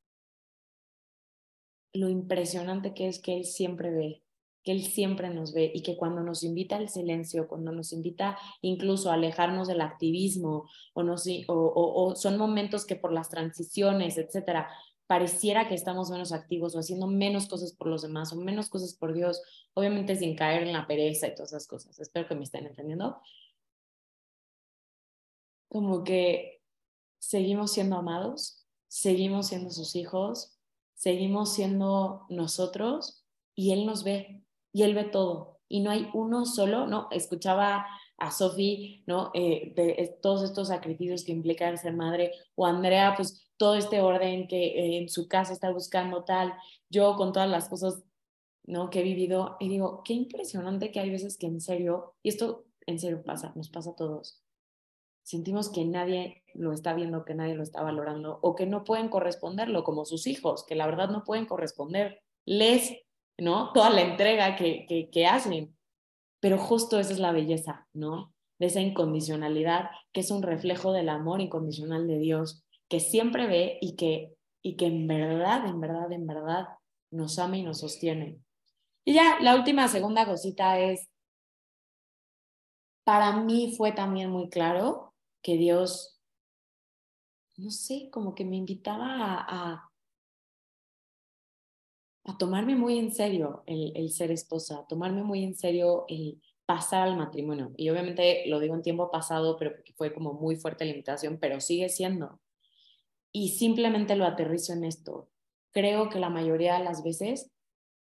lo 1.93 2.09
impresionante 2.09 2.95
que 2.95 3.09
es 3.09 3.21
que 3.21 3.37
Él 3.37 3.45
siempre 3.45 3.91
ve, 3.91 4.24
que 4.65 4.73
Él 4.73 4.83
siempre 4.83 5.29
nos 5.29 5.53
ve 5.53 5.71
y 5.75 5.83
que 5.83 5.97
cuando 5.97 6.23
nos 6.23 6.43
invita 6.43 6.77
al 6.77 6.89
silencio, 6.89 7.47
cuando 7.47 7.71
nos 7.71 7.93
invita 7.93 8.39
incluso 8.63 9.11
a 9.11 9.15
alejarnos 9.15 9.69
del 9.69 9.83
activismo 9.83 10.69
o, 10.95 11.03
no, 11.03 11.17
o, 11.49 11.55
o, 11.55 12.17
son 12.17 12.39
momentos 12.39 12.87
que 12.87 12.97
por 12.97 13.13
las 13.13 13.29
transiciones, 13.29 14.17
etcétera, 14.17 14.69
pareciera 15.07 15.69
que 15.69 15.75
estamos 15.75 16.11
menos 16.11 16.33
activos 16.33 16.75
o 16.75 16.79
haciendo 16.79 17.07
menos 17.07 17.47
cosas 17.47 17.75
por 17.75 17.89
los 17.89 18.03
demás 18.03 18.33
o 18.33 18.37
menos 18.37 18.71
cosas 18.71 18.95
por 18.95 19.13
Dios, 19.13 19.43
obviamente 19.75 20.17
sin 20.17 20.35
caer 20.35 20.63
en 20.63 20.73
la 20.73 20.87
pereza 20.87 21.29
y 21.29 21.35
todas 21.35 21.53
esas 21.53 21.67
cosas. 21.67 22.01
Espero 22.01 22.27
que 22.27 22.35
me 22.35 22.45
estén 22.45 22.67
entendiendo. 22.67 23.21
Como 25.69 26.05
que 26.05 26.63
seguimos 27.19 27.73
siendo 27.73 27.97
amados, 27.97 28.67
seguimos 28.89 29.49
siendo 29.49 29.71
sus 29.71 29.95
hijos, 29.95 30.59
seguimos 30.95 31.53
siendo 31.53 32.25
nosotros 32.31 33.27
y 33.55 33.73
Él 33.73 33.85
nos 33.85 34.05
ve 34.05 34.44
y 34.75 34.83
él 34.83 34.95
ve 34.95 35.05
todo. 35.05 35.61
Y 35.69 35.81
no 35.81 35.91
hay 35.91 36.11
uno 36.13 36.45
solo, 36.45 36.87
¿no? 36.87 37.09
Escuchaba 37.11 37.87
a 38.19 38.31
Sofi, 38.31 39.03
¿no? 39.07 39.31
Eh, 39.33 39.73
de 39.75 40.19
todos 40.21 40.43
estos 40.43 40.69
sacrificios 40.69 41.25
que 41.25 41.33
implican 41.33 41.79
ser 41.79 41.95
madre, 41.95 42.33
o 42.57 42.67
Andrea, 42.67 43.15
pues 43.17 43.49
todo 43.57 43.77
este 43.77 44.01
orden 44.01 44.47
que 44.49 44.67
eh, 44.67 44.99
en 44.99 45.09
su 45.09 45.29
casa 45.29 45.53
está 45.53 45.71
buscando 45.71 46.25
tal, 46.25 46.53
yo 46.91 47.17
con 47.17 47.33
todas 47.33 47.49
las 47.49 47.69
cosas, 47.69 48.03
¿no? 48.65 48.91
Que 48.91 49.01
he 49.01 49.03
vivido, 49.05 49.57
y 49.61 49.69
digo, 49.69 50.03
qué 50.05 50.13
impresionante 50.13 50.91
que 50.91 51.01
hay 51.01 51.11
veces 51.11 51.39
que 51.39 51.47
en 51.47 51.61
serio, 51.61 52.15
y 52.23 52.31
esto 52.31 52.65
en 52.87 52.99
serio 52.99 53.23
pasa, 53.23 53.53
nos 53.55 53.71
pasa 53.71 53.91
a 53.91 53.97
todos, 53.97 54.43
sentimos 55.23 55.71
que 55.71 55.85
nadie 55.85 56.43
lo 56.53 56.73
está 56.73 56.95
viendo, 56.95 57.25
que 57.25 57.35
nadie 57.35 57.55
lo 57.55 57.63
está 57.63 57.83
valorando, 57.83 58.41
o 58.43 58.57
que 58.57 58.67
no 58.67 58.83
pueden 58.85 59.09
corresponderlo, 59.09 59.85
como 59.85 60.05
sus 60.05 60.27
hijos, 60.27 60.65
que 60.67 60.75
la 60.75 60.87
verdad 60.87 61.11
no 61.11 61.23
pueden 61.25 61.47
corresponder. 61.47 62.23
¿No? 63.39 63.73
Toda 63.73 63.91
la 63.91 64.03
entrega 64.03 64.57
que, 64.57 65.09
que, 65.11 65.27
hacen. 65.27 65.77
Pero 66.41 66.59
justo 66.59 66.99
esa 66.99 67.13
es 67.13 67.19
la 67.19 67.33
belleza, 67.33 67.87
¿no? 67.93 68.33
De 68.59 68.67
esa 68.67 68.81
incondicionalidad, 68.81 69.91
que 70.13 70.21
es 70.21 70.31
un 70.31 70.43
reflejo 70.43 70.93
del 70.93 71.09
amor 71.09 71.41
incondicional 71.41 72.07
de 72.07 72.19
Dios, 72.19 72.65
que 72.89 73.01
siempre 73.01 73.47
ve 73.47 73.79
y 73.81 73.97
que, 73.97 74.35
y 74.63 74.77
que 74.77 74.87
en 74.87 75.07
verdad, 75.07 75.67
en 75.67 75.81
verdad, 75.81 76.13
en 76.13 76.27
verdad 76.27 76.69
nos 77.11 77.39
ama 77.39 77.57
y 77.57 77.63
nos 77.63 77.81
sostiene. 77.81 78.39
Y 79.05 79.15
ya 79.15 79.39
la 79.41 79.55
última, 79.57 79.89
segunda 79.89 80.27
cosita 80.27 80.79
es, 80.79 81.09
para 83.05 83.33
mí 83.41 83.75
fue 83.77 83.93
también 83.93 84.31
muy 84.31 84.49
claro 84.49 85.15
que 85.43 85.57
Dios, 85.57 86.19
no 87.57 87.71
sé, 87.71 88.09
como 88.11 88.35
que 88.35 88.45
me 88.45 88.57
invitaba 88.57 89.45
a 89.47 89.91
tomarme 92.39 92.75
muy 92.75 92.99
en 92.99 93.13
serio 93.13 93.63
el, 93.67 93.93
el, 93.97 94.11
ser 94.11 94.31
esposa, 94.31 94.79
a 94.79 94.87
tomarme 94.87 95.23
muy 95.23 95.45
en 95.45 95.55
serio 95.55 96.07
el 96.09 96.41
pasar 96.67 97.03
al 97.03 97.17
matrimonio. 97.17 97.73
Y 97.77 97.91
obviamente 97.91 98.45
lo 98.47 98.61
digo 98.61 98.75
en 98.75 98.83
tiempo 98.83 99.11
pasado, 99.11 99.57
pero 99.59 99.73
porque 99.73 99.93
fue 99.93 100.15
como 100.15 100.33
muy 100.33 100.57
fuerte 100.57 100.85
la 100.85 100.93
invitación, 100.93 101.39
pero 101.39 101.61
sigue 101.61 101.89
siendo. 101.89 102.41
Y 103.33 103.51
simplemente 103.51 104.17
lo 104.17 104.25
aterrizo 104.25 104.73
en 104.73 104.85
esto. 104.85 105.29
Creo 105.73 106.09
que 106.09 106.21
la 106.21 106.31
mayoría 106.31 106.79
de 106.79 106.85
las 106.85 107.03
veces, 107.03 107.51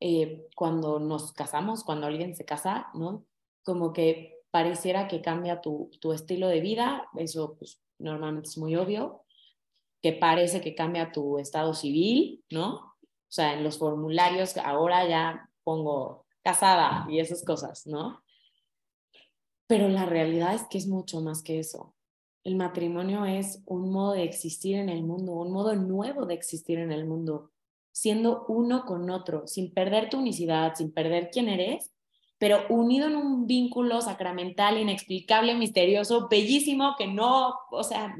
eh, 0.00 0.46
cuando 0.54 0.98
nos 0.98 1.33
casamos, 1.33 1.85
cuando 1.85 2.06
alguien 2.06 2.35
se 2.35 2.44
casa, 2.44 2.88
¿no? 2.94 3.24
Como 3.62 3.92
que 3.92 4.40
pareciera 4.50 5.09
que 5.09 5.22
cambia 5.22 5.61
tu, 5.61 5.90
tu 6.00 6.12
estilo 6.12 6.48
de 6.48 6.61
vida, 6.61 7.09
eso 7.16 7.56
pues 7.56 7.80
normalmente 7.98 8.48
es 8.48 8.59
muy 8.59 8.74
obvio, 8.76 9.22
que 10.02 10.12
parece 10.12 10.61
que 10.61 10.74
cambia 10.74 11.12
tu 11.12 11.38
estado 11.38 11.74
civil, 11.74 12.44
¿no? 12.50 12.89
O 13.31 13.33
sea, 13.33 13.55
en 13.55 13.62
los 13.62 13.79
formularios 13.79 14.57
ahora 14.57 15.09
ya 15.09 15.49
pongo 15.62 16.27
casada 16.43 17.07
y 17.09 17.21
esas 17.21 17.45
cosas, 17.45 17.87
¿no? 17.87 18.25
Pero 19.69 19.88
la 19.88 20.05
realidad 20.05 20.53
es 20.53 20.64
que 20.69 20.79
es 20.79 20.88
mucho 20.88 21.21
más 21.21 21.43
que 21.43 21.61
eso. 21.61 21.95
El 22.43 22.57
matrimonio 22.57 23.25
es 23.25 23.62
un 23.66 23.93
modo 23.93 24.14
de 24.14 24.25
existir 24.25 24.75
en 24.75 24.88
el 24.88 25.05
mundo, 25.05 25.33
un 25.33 25.53
modo 25.53 25.77
nuevo 25.77 26.27
de 26.27 26.35
existir 26.35 26.81
en 26.81 26.90
el 26.90 27.07
mundo. 27.07 27.53
siendo 27.93 28.45
uno 28.49 28.85
con 28.85 29.11
otro, 29.11 29.47
sin 29.47 29.75
perder 29.75 30.09
tu 30.09 30.19
unicidad, 30.19 30.75
sin 30.75 30.93
perder 30.93 31.31
quién 31.31 31.49
eres, 31.49 31.93
pero 32.38 32.61
unido 32.71 33.09
en 33.09 33.16
un 33.16 33.47
vínculo 33.47 34.01
sacramental, 34.01 34.79
inexplicable, 34.79 35.55
misterioso, 35.55 36.29
bellísimo, 36.29 36.95
que 36.97 37.07
no, 37.07 37.53
o 37.71 37.85
sea, 37.85 38.16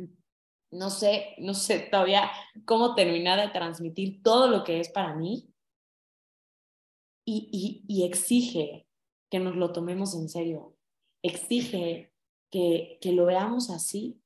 no 0.71 0.91
sé, 0.91 1.35
no 1.39 1.55
sé 1.55 1.81
todavía 1.81 2.31
cómo 2.65 2.95
terminar 2.95 3.41
de 3.41 3.53
transmitir 3.53 4.23
todo 4.23 4.49
lo 4.49 4.65
que 4.65 4.81
es 4.81 4.89
para 4.89 5.15
mí. 5.15 5.47
Y, 7.25 7.85
y, 7.87 8.05
exige 8.05 8.89
que 9.31 9.39
nos 9.39 9.55
lo 9.55 9.73
tomemos 9.73 10.17
en 10.17 10.29
serio, 10.29 10.75
exige 11.23 12.13
que, 12.51 12.99
que 13.01 13.13
lo 13.13 13.27
veamos 13.27 13.71
así, 13.71 14.21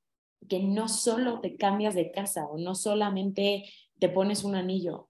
que 0.49 0.59
no 0.59 0.87
solo 0.87 1.39
te 1.39 1.55
cambias 1.55 1.93
de 1.93 2.11
casa 2.11 2.47
o 2.47 2.57
no 2.57 2.73
solamente 2.73 3.65
te 3.99 4.09
pones 4.09 4.43
un 4.43 4.55
anillo, 4.55 5.09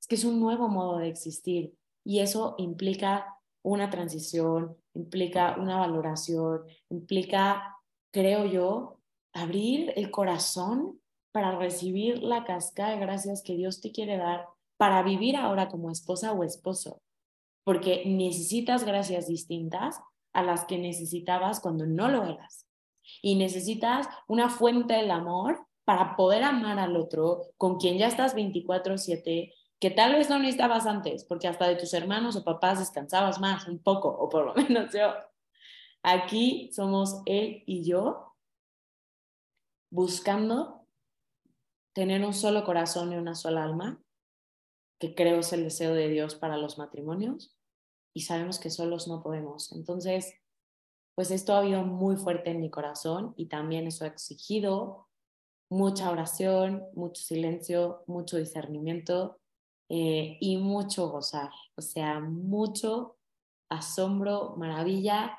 es 0.00 0.08
que 0.08 0.16
es 0.16 0.24
un 0.24 0.40
nuevo 0.40 0.68
modo 0.68 0.98
de 0.98 1.08
existir 1.08 1.74
y 2.04 2.20
eso 2.20 2.56
implica 2.58 3.38
una 3.62 3.90
transición, 3.90 4.76
implica 4.94 5.56
una 5.58 5.78
valoración, 5.78 6.62
implica, 6.88 7.76
creo 8.10 8.46
yo, 8.46 8.99
abrir 9.32 9.92
el 9.96 10.10
corazón 10.10 11.00
para 11.32 11.56
recibir 11.56 12.22
la 12.22 12.44
cascada 12.44 12.90
de 12.90 13.00
gracias 13.00 13.42
que 13.42 13.54
Dios 13.54 13.80
te 13.80 13.92
quiere 13.92 14.16
dar 14.16 14.46
para 14.76 15.02
vivir 15.02 15.36
ahora 15.36 15.68
como 15.68 15.90
esposa 15.90 16.32
o 16.32 16.42
esposo, 16.42 17.02
porque 17.64 18.02
necesitas 18.06 18.84
gracias 18.84 19.28
distintas 19.28 20.00
a 20.32 20.42
las 20.42 20.64
que 20.64 20.78
necesitabas 20.78 21.60
cuando 21.60 21.86
no 21.86 22.08
lo 22.08 22.24
eras. 22.24 22.66
Y 23.22 23.34
necesitas 23.34 24.08
una 24.28 24.48
fuente 24.48 24.94
del 24.94 25.10
amor 25.10 25.66
para 25.84 26.16
poder 26.16 26.44
amar 26.44 26.78
al 26.78 26.96
otro 26.96 27.42
con 27.56 27.78
quien 27.78 27.98
ya 27.98 28.06
estás 28.06 28.34
24/7 28.34 29.52
que 29.80 29.90
tal 29.90 30.12
vez 30.12 30.28
no 30.28 30.38
necesitabas 30.38 30.86
antes, 30.86 31.24
porque 31.24 31.48
hasta 31.48 31.66
de 31.66 31.76
tus 31.76 31.94
hermanos 31.94 32.36
o 32.36 32.44
papás 32.44 32.78
descansabas 32.78 33.40
más, 33.40 33.66
un 33.66 33.78
poco, 33.78 34.08
o 34.08 34.28
por 34.28 34.44
lo 34.44 34.54
menos 34.68 34.92
yo. 34.92 35.14
Aquí 36.02 36.70
somos 36.72 37.22
él 37.26 37.62
y 37.66 37.82
yo 37.82 38.29
buscando 39.90 40.86
tener 41.92 42.24
un 42.24 42.34
solo 42.34 42.64
corazón 42.64 43.12
y 43.12 43.16
una 43.16 43.34
sola 43.34 43.64
alma, 43.64 44.02
que 44.98 45.14
creo 45.14 45.40
es 45.40 45.52
el 45.52 45.64
deseo 45.64 45.94
de 45.94 46.08
Dios 46.08 46.34
para 46.34 46.56
los 46.56 46.78
matrimonios, 46.78 47.56
y 48.14 48.22
sabemos 48.22 48.58
que 48.58 48.70
solos 48.70 49.08
no 49.08 49.22
podemos. 49.22 49.72
Entonces, 49.72 50.34
pues 51.14 51.30
esto 51.30 51.54
ha 51.54 51.58
habido 51.58 51.84
muy 51.84 52.16
fuerte 52.16 52.50
en 52.50 52.60
mi 52.60 52.70
corazón 52.70 53.34
y 53.36 53.46
también 53.46 53.86
eso 53.86 54.04
ha 54.04 54.08
exigido 54.08 55.08
mucha 55.68 56.10
oración, 56.10 56.84
mucho 56.94 57.22
silencio, 57.22 58.02
mucho 58.06 58.36
discernimiento 58.36 59.38
eh, 59.88 60.38
y 60.40 60.56
mucho 60.56 61.10
gozar, 61.10 61.50
o 61.76 61.82
sea, 61.82 62.20
mucho 62.20 63.16
asombro, 63.68 64.54
maravilla 64.56 65.38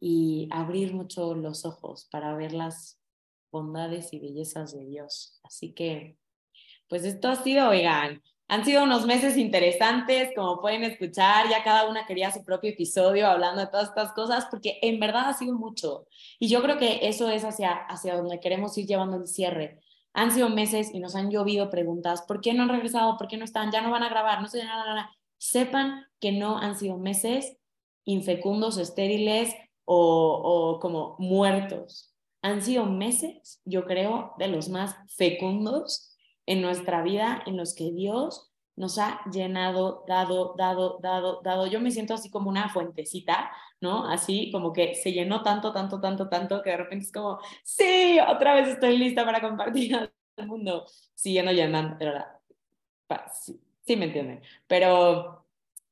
y 0.00 0.48
abrir 0.50 0.94
mucho 0.94 1.34
los 1.34 1.64
ojos 1.64 2.08
para 2.10 2.34
ver 2.34 2.52
las 2.52 3.01
bondades 3.52 4.12
y 4.12 4.18
bellezas 4.18 4.72
de 4.72 4.84
Dios. 4.84 5.38
Así 5.44 5.72
que, 5.72 6.16
pues 6.88 7.04
esto 7.04 7.28
ha 7.28 7.36
sido, 7.36 7.68
oigan, 7.68 8.20
han 8.48 8.64
sido 8.64 8.82
unos 8.82 9.06
meses 9.06 9.36
interesantes, 9.36 10.30
como 10.34 10.60
pueden 10.60 10.82
escuchar, 10.82 11.48
ya 11.48 11.62
cada 11.62 11.88
una 11.88 12.04
quería 12.04 12.32
su 12.32 12.44
propio 12.44 12.70
episodio 12.70 13.28
hablando 13.28 13.60
de 13.60 13.68
todas 13.68 13.90
estas 13.90 14.12
cosas, 14.12 14.46
porque 14.50 14.78
en 14.82 14.98
verdad 14.98 15.28
ha 15.28 15.34
sido 15.34 15.54
mucho. 15.54 16.08
Y 16.40 16.48
yo 16.48 16.60
creo 16.62 16.78
que 16.78 17.06
eso 17.06 17.30
es 17.30 17.44
hacia, 17.44 17.72
hacia 17.72 18.16
donde 18.16 18.40
queremos 18.40 18.76
ir 18.76 18.86
llevando 18.86 19.16
el 19.16 19.28
cierre 19.28 19.80
han 20.14 20.30
sido 20.30 20.48
meses 20.48 20.90
y 20.92 21.00
nos 21.00 21.14
han 21.14 21.30
llovido 21.30 21.70
preguntas, 21.70 22.22
¿por 22.22 22.40
qué 22.40 22.52
no 22.52 22.62
han 22.62 22.68
regresado? 22.68 23.16
¿Por 23.16 23.28
qué 23.28 23.36
no 23.36 23.44
están? 23.44 23.70
Ya 23.72 23.80
no 23.80 23.90
van 23.90 24.02
a 24.02 24.08
grabar, 24.08 24.42
no 24.42 24.48
sé 24.48 24.62
nada, 24.64 24.84
nada. 24.84 25.10
Sepan 25.38 26.06
que 26.20 26.32
no 26.32 26.58
han 26.58 26.76
sido 26.76 26.98
meses 26.98 27.56
infecundos, 28.04 28.78
estériles 28.78 29.54
o, 29.84 30.74
o 30.76 30.80
como 30.80 31.16
muertos. 31.18 32.11
Han 32.42 32.62
sido 32.62 32.86
meses, 32.86 33.60
yo 33.64 33.84
creo, 33.84 34.34
de 34.38 34.48
los 34.48 34.68
más 34.68 34.96
fecundos 35.16 36.16
en 36.46 36.60
nuestra 36.60 37.02
vida 37.02 37.42
en 37.46 37.56
los 37.56 37.74
que 37.74 37.92
Dios 37.92 38.52
nos 38.76 38.98
ha 38.98 39.20
llenado, 39.30 40.04
dado, 40.08 40.54
dado, 40.56 40.98
dado, 41.02 41.40
dado. 41.42 41.66
Yo 41.66 41.80
me 41.80 41.90
siento 41.90 42.14
así 42.14 42.30
como 42.30 42.50
una 42.50 42.68
fuentecita, 42.68 43.50
¿no? 43.80 44.08
Así 44.08 44.50
como 44.50 44.72
que 44.72 44.94
se 44.94 45.12
llenó 45.12 45.42
tanto, 45.42 45.72
tanto, 45.72 46.00
tanto, 46.00 46.28
tanto 46.28 46.62
que 46.62 46.70
de 46.70 46.76
repente 46.78 47.06
es 47.06 47.12
como, 47.12 47.38
sí, 47.64 48.18
otra 48.26 48.54
vez 48.54 48.68
estoy 48.68 48.96
lista 48.98 49.24
para 49.24 49.40
compartir 49.40 49.94
al 49.94 50.12
mundo, 50.46 50.86
siguiendo 51.14 51.52
llenando, 51.52 51.96
pero 51.98 52.24
sí, 53.32 53.60
sí 53.82 53.96
me 53.96 54.06
entienden. 54.06 54.42
Pero 54.66 55.41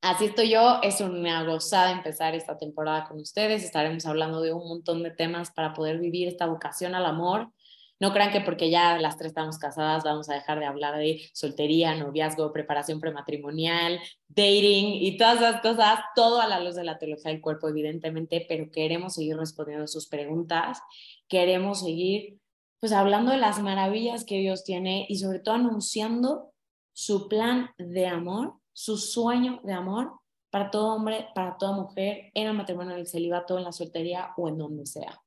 así 0.01 0.25
estoy 0.25 0.49
yo, 0.49 0.79
es 0.81 0.99
una 0.99 1.43
gozada 1.43 1.91
empezar 1.91 2.35
esta 2.35 2.57
temporada 2.57 3.05
con 3.07 3.19
ustedes, 3.19 3.63
estaremos 3.63 4.05
hablando 4.05 4.41
de 4.41 4.53
un 4.53 4.67
montón 4.67 5.03
de 5.03 5.11
temas 5.11 5.51
para 5.51 5.73
poder 5.73 5.99
vivir 5.99 6.27
esta 6.27 6.47
vocación 6.47 6.95
al 6.95 7.05
amor. 7.05 7.51
No 7.99 8.11
crean 8.13 8.31
que 8.31 8.41
porque 8.41 8.71
ya 8.71 8.97
las 8.97 9.17
tres 9.17 9.29
estamos 9.29 9.59
casadas 9.59 10.03
vamos 10.03 10.27
a 10.27 10.33
dejar 10.33 10.59
de 10.59 10.65
hablar 10.65 10.97
de 10.97 11.21
soltería, 11.33 11.93
noviazgo, 11.93 12.51
preparación 12.51 12.99
prematrimonial, 12.99 13.99
dating 14.27 15.03
y 15.03 15.17
todas 15.17 15.37
esas 15.37 15.61
cosas, 15.61 15.99
todo 16.15 16.41
a 16.41 16.47
la 16.47 16.59
luz 16.59 16.73
de 16.73 16.83
la 16.83 16.97
teología 16.97 17.31
del 17.31 17.41
cuerpo, 17.41 17.69
evidentemente, 17.69 18.43
pero 18.49 18.71
queremos 18.71 19.13
seguir 19.13 19.37
respondiendo 19.37 19.85
sus 19.85 20.07
preguntas, 20.07 20.79
queremos 21.27 21.81
seguir 21.81 22.39
pues 22.79 22.91
hablando 22.91 23.31
de 23.31 23.37
las 23.37 23.59
maravillas 23.59 24.25
que 24.25 24.39
Dios 24.39 24.63
tiene 24.63 25.05
y 25.07 25.17
sobre 25.17 25.37
todo 25.37 25.53
anunciando 25.53 26.51
su 26.93 27.27
plan 27.27 27.69
de 27.77 28.07
amor, 28.07 28.55
su 28.73 28.97
sueño 28.97 29.59
de 29.63 29.73
amor 29.73 30.19
para 30.49 30.69
todo 30.69 30.93
hombre, 30.93 31.29
para 31.33 31.57
toda 31.57 31.71
mujer, 31.73 32.31
en 32.33 32.47
el 32.47 32.53
matrimonio, 32.53 32.93
en 32.93 32.99
el 32.99 33.07
celibato, 33.07 33.57
en 33.57 33.63
la 33.63 33.71
soltería 33.71 34.33
o 34.37 34.49
en 34.49 34.57
donde 34.57 34.85
sea. 34.85 35.21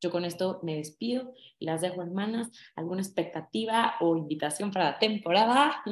Yo 0.00 0.10
con 0.10 0.24
esto 0.24 0.60
me 0.62 0.76
despido 0.76 1.34
y 1.58 1.66
las 1.66 1.80
dejo 1.80 2.02
hermanas. 2.02 2.50
¿Alguna 2.76 3.02
expectativa 3.02 3.94
o 4.00 4.16
invitación 4.16 4.70
para 4.70 4.92
la 4.92 4.98
temporada? 4.98 5.82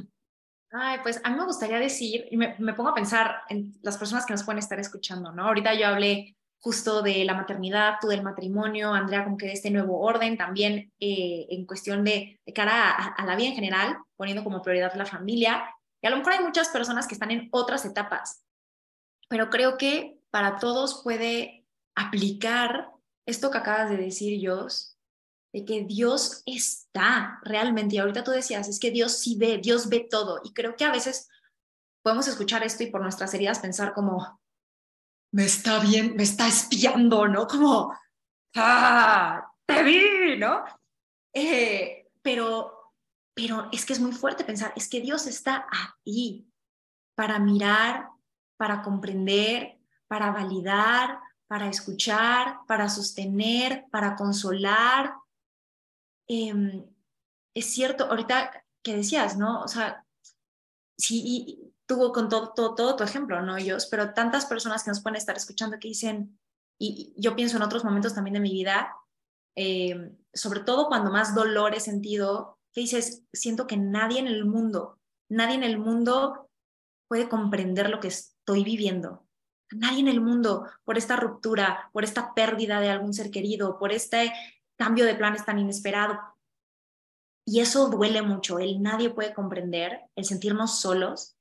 Ay, 0.71 0.99
pues 1.03 1.21
a 1.25 1.31
mí 1.31 1.37
me 1.37 1.45
gustaría 1.45 1.79
decir, 1.79 2.27
y 2.31 2.37
me, 2.37 2.55
pongo 2.75 2.91
a 2.91 2.95
pensar 2.95 3.43
en 3.49 3.73
las 3.83 3.99
personas 3.99 4.27
que 4.27 4.33
nos 4.33 4.45
pueden 4.45 4.59
estar 4.59 4.79
escuchando, 4.79 5.33
¿no? 5.33 5.47
Ahorita 5.47 5.75
yo 5.75 5.87
hablé 5.87 6.37
justo 6.59 7.03
de 7.03 7.25
la 7.25 7.35
maternidad, 7.35 7.95
tú 8.01 8.09
del 8.09 8.23
matrimonio, 8.23 8.93
Andrea 8.93 9.25
como 9.25 9.37
que 9.37 9.47
de 9.47 9.53
este 9.53 9.71
nuevo 9.71 10.01
orden, 10.01 10.37
también 10.37 10.93
eh, 10.99 11.47
en 11.51 11.67
cuestión 11.67 12.05
de, 12.05 12.41
cara 12.55 12.91
a, 12.91 13.25
la 13.25 13.37
vida 13.37 13.49
en 13.49 13.55
general, 13.55 13.97
poniendo 14.17 14.43
como 14.43 14.63
prioridad 14.63 14.95
la 14.95 15.07
familia. 15.07 15.65
A 16.07 16.11
lo 16.11 16.19
mejor 16.19 16.35
hay 16.35 16.45
muchas 16.45 16.69
personas 16.69 17.07
que 17.07 17.15
están 17.15 17.31
en 17.31 17.49
otras 17.53 17.85
etapas, 17.85 18.45
pero 19.29 19.51
creo 19.51 19.77
que 19.77 20.21
para 20.31 20.59
todos 20.59 21.03
puede 21.03 21.67
aplicar 21.95 22.91
esto 23.27 23.51
que 23.51 23.59
acabas 23.59 23.91
de 23.91 23.97
decir, 23.97 24.39
Dios, 24.39 24.97
de 25.53 25.65
que 25.65 25.85
Dios 25.85 26.43
está 26.47 27.41
realmente, 27.43 27.97
y 27.97 27.99
ahorita 27.99 28.23
tú 28.23 28.31
decías, 28.31 28.69
es 28.69 28.79
que 28.79 28.91
Dios 28.91 29.19
sí 29.19 29.37
ve, 29.37 29.59
Dios 29.59 29.89
ve 29.89 30.07
todo, 30.09 30.41
y 30.45 30.53
creo 30.53 30.77
que 30.77 30.85
a 30.85 30.93
veces 30.93 31.29
podemos 32.03 32.29
escuchar 32.29 32.63
esto 32.63 32.83
y 32.83 32.91
por 32.91 33.01
nuestras 33.01 33.33
heridas 33.35 33.59
pensar 33.59 33.93
como, 33.93 34.41
me 35.33 35.45
está 35.45 35.81
bien, 35.81 36.15
me 36.15 36.23
está 36.23 36.47
espiando, 36.47 37.27
¿no? 37.27 37.47
Como, 37.47 37.93
ah, 38.55 39.53
te 39.67 39.83
vi, 39.83 40.37
¿no? 40.39 40.65
Eh, 41.35 42.09
pero, 42.23 42.76
pero 43.37 43.69
es 43.71 43.85
que 43.85 43.93
es 43.93 44.01
muy 44.01 44.13
fuerte 44.13 44.45
pensar, 44.45 44.73
es 44.77 44.89
que 44.89 45.03
Dios 45.03 45.27
está 45.27 45.67
ahí 45.71 46.51
para 47.15 47.39
mirar, 47.39 48.09
para 48.57 48.83
comprender, 48.83 49.79
para 50.09 50.31
validar, 50.31 51.21
para 51.47 51.69
escuchar, 51.69 52.61
para 52.67 52.89
sostener, 52.89 53.85
para 53.91 54.17
consolar. 54.17 55.15
Em, 56.27 56.83
es 57.55 57.67
cierto, 57.67 58.07
ahorita 58.07 58.65
que 58.83 58.97
decías, 58.97 59.37
¿no? 59.37 59.63
O 59.63 59.69
sea, 59.69 60.03
sí, 60.97 61.75
tuvo 61.85 62.13
con 62.13 62.31
todo, 62.31 62.55
todo, 62.55 62.97
tu 62.97 63.05
ejemplo, 63.05 63.43
¿no? 63.43 63.59
Ellos, 63.59 63.87
pero 63.87 64.15
tantas 64.15 64.47
personas 64.47 64.83
que 64.83 64.91
nos 64.91 65.03
pueden 65.03 65.17
estar 65.17 65.37
escuchando 65.37 65.79
que 65.79 65.89
dicen, 65.89 66.41
y 66.79 67.15
yo 67.19 67.37
pienso 67.37 67.59
en 67.59 67.65
otros 67.65 67.85
momentos 67.85 68.15
también 68.15 68.35
de 68.35 68.41
mi 68.41 68.51
vida, 68.51 68.97
em, 69.55 70.17
sobre 70.33 70.61
todo 70.61 70.89
cuando 70.89 71.11
más 71.11 71.35
dolor 71.35 71.75
he 71.75 71.81
sentido, 71.81 72.56
que 72.77 72.83
dices, 72.83 73.25
siento 73.33 73.67
que 73.67 73.77
nadie 73.77 74.21
en 74.21 74.29
el 74.29 74.45
mundo, 74.45 75.01
nadie 75.29 75.57
en 75.57 75.65
el 75.65 75.79
mundo 75.79 76.49
puede 77.09 77.29
comprender 77.29 77.91
lo 77.91 77.99
que 77.99 78.09
estoy 78.09 78.63
viviendo 78.63 79.27
nadie 79.73 80.01
en 80.01 80.09
el 80.09 80.21
mundo 80.21 80.67
por 80.85 80.99
esta 80.99 81.17
ruptura, 81.17 81.91
por 81.93 82.05
esta 82.05 82.35
pérdida 82.35 82.81
de 82.81 82.91
algún 82.91 83.13
ser 83.13 83.31
querido, 83.31 83.79
por 83.79 83.93
este 83.93 84.33
cambio 84.77 85.05
de 85.05 85.15
planes 85.15 85.45
tan 85.45 85.59
inesperado. 85.59 86.19
Y 87.45 87.61
eso 87.61 87.89
duele 87.89 88.23
mucho, 88.23 88.59
el 88.59 88.83
nadie 88.83 89.11
puede 89.11 89.33
comprender, 89.33 90.03
el 90.17 90.25
sentirnos 90.25 90.81
solos. 90.81 91.37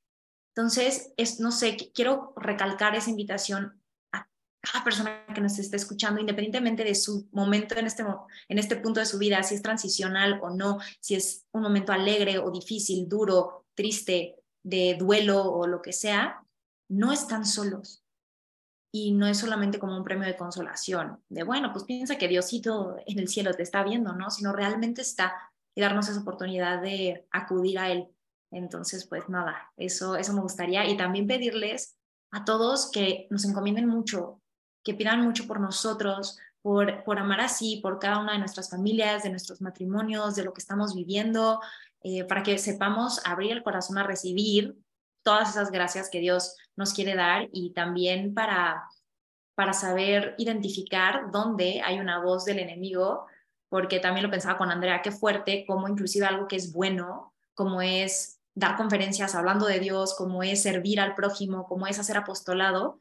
Entonces, 0.55 1.13
es, 1.17 1.39
no 1.39 1.51
sé, 1.51 1.77
quiero 1.93 2.33
recalcar 2.35 2.95
esa 2.95 3.09
invitación 3.09 3.81
cada 4.71 4.83
persona 4.83 5.25
que 5.33 5.41
nos 5.41 5.57
esté 5.59 5.77
escuchando, 5.77 6.19
independientemente 6.19 6.83
de 6.83 6.95
su 6.95 7.27
momento 7.31 7.77
en 7.77 7.85
este, 7.85 8.03
en 8.49 8.59
este 8.59 8.75
punto 8.77 8.99
de 8.99 9.05
su 9.05 9.17
vida, 9.17 9.43
si 9.43 9.55
es 9.55 9.61
transicional 9.61 10.39
o 10.41 10.49
no, 10.49 10.79
si 10.99 11.15
es 11.15 11.45
un 11.51 11.61
momento 11.61 11.91
alegre 11.91 12.39
o 12.39 12.51
difícil, 12.51 13.07
duro, 13.07 13.65
triste, 13.75 14.35
de 14.63 14.95
duelo 14.97 15.43
o 15.43 15.67
lo 15.67 15.81
que 15.81 15.93
sea, 15.93 16.43
no 16.89 17.11
están 17.11 17.45
solos. 17.45 18.01
Y 18.91 19.11
no 19.11 19.27
es 19.27 19.37
solamente 19.37 19.77
como 19.77 19.97
un 19.97 20.05
premio 20.05 20.25
de 20.25 20.37
consolación, 20.37 21.21
de 21.27 21.43
bueno, 21.43 21.73
pues 21.73 21.83
piensa 21.83 22.17
que 22.17 22.29
Diosito 22.29 22.95
en 23.05 23.19
el 23.19 23.27
cielo 23.27 23.53
te 23.53 23.63
está 23.63 23.83
viendo, 23.83 24.13
¿no? 24.13 24.31
Sino 24.31 24.53
realmente 24.53 25.01
está 25.01 25.35
y 25.75 25.81
darnos 25.81 26.07
esa 26.07 26.21
oportunidad 26.21 26.81
de 26.81 27.27
acudir 27.31 27.77
a 27.77 27.91
Él. 27.91 28.07
Entonces, 28.51 29.05
pues 29.05 29.27
nada, 29.27 29.73
eso, 29.75 30.15
eso 30.15 30.33
me 30.33 30.41
gustaría. 30.41 30.87
Y 30.89 30.95
también 30.95 31.27
pedirles 31.27 31.97
a 32.31 32.45
todos 32.45 32.89
que 32.89 33.27
nos 33.29 33.43
encomienden 33.43 33.87
mucho, 33.87 34.41
que 34.85 34.93
pidan 34.93 35.21
mucho 35.21 35.47
por 35.47 35.59
nosotros, 35.59 36.37
por, 36.61 37.03
por 37.03 37.19
amar 37.19 37.41
así, 37.41 37.77
por 37.81 37.99
cada 37.99 38.19
una 38.19 38.33
de 38.33 38.39
nuestras 38.39 38.69
familias, 38.69 39.23
de 39.23 39.31
nuestros 39.31 39.61
matrimonios, 39.61 40.35
de 40.35 40.43
lo 40.43 40.53
que 40.53 40.61
estamos 40.61 40.95
viviendo, 40.95 41.59
eh, 42.03 42.23
para 42.23 42.43
que 42.43 42.57
sepamos 42.57 43.19
abrir 43.25 43.51
el 43.51 43.63
corazón 43.63 43.97
a 43.97 44.03
recibir 44.03 44.77
todas 45.23 45.49
esas 45.49 45.71
gracias 45.71 46.09
que 46.09 46.19
Dios 46.19 46.55
nos 46.75 46.93
quiere 46.93 47.15
dar 47.15 47.49
y 47.51 47.73
también 47.73 48.35
para, 48.35 48.83
para 49.55 49.73
saber 49.73 50.35
identificar 50.37 51.31
dónde 51.31 51.81
hay 51.83 51.99
una 51.99 52.19
voz 52.19 52.45
del 52.45 52.59
enemigo, 52.59 53.25
porque 53.69 53.99
también 53.99 54.23
lo 54.23 54.31
pensaba 54.31 54.57
con 54.57 54.69
Andrea, 54.69 55.01
qué 55.01 55.11
fuerte, 55.11 55.65
como 55.67 55.87
inclusive 55.87 56.27
algo 56.27 56.47
que 56.47 56.57
es 56.57 56.71
bueno, 56.71 57.33
como 57.55 57.81
es 57.81 58.39
dar 58.53 58.77
conferencias 58.77 59.33
hablando 59.33 59.65
de 59.65 59.79
Dios, 59.79 60.13
como 60.15 60.43
es 60.43 60.61
servir 60.61 60.99
al 60.99 61.15
prójimo, 61.15 61.65
como 61.65 61.87
es 61.87 61.97
hacer 61.97 62.17
apostolado, 62.17 62.99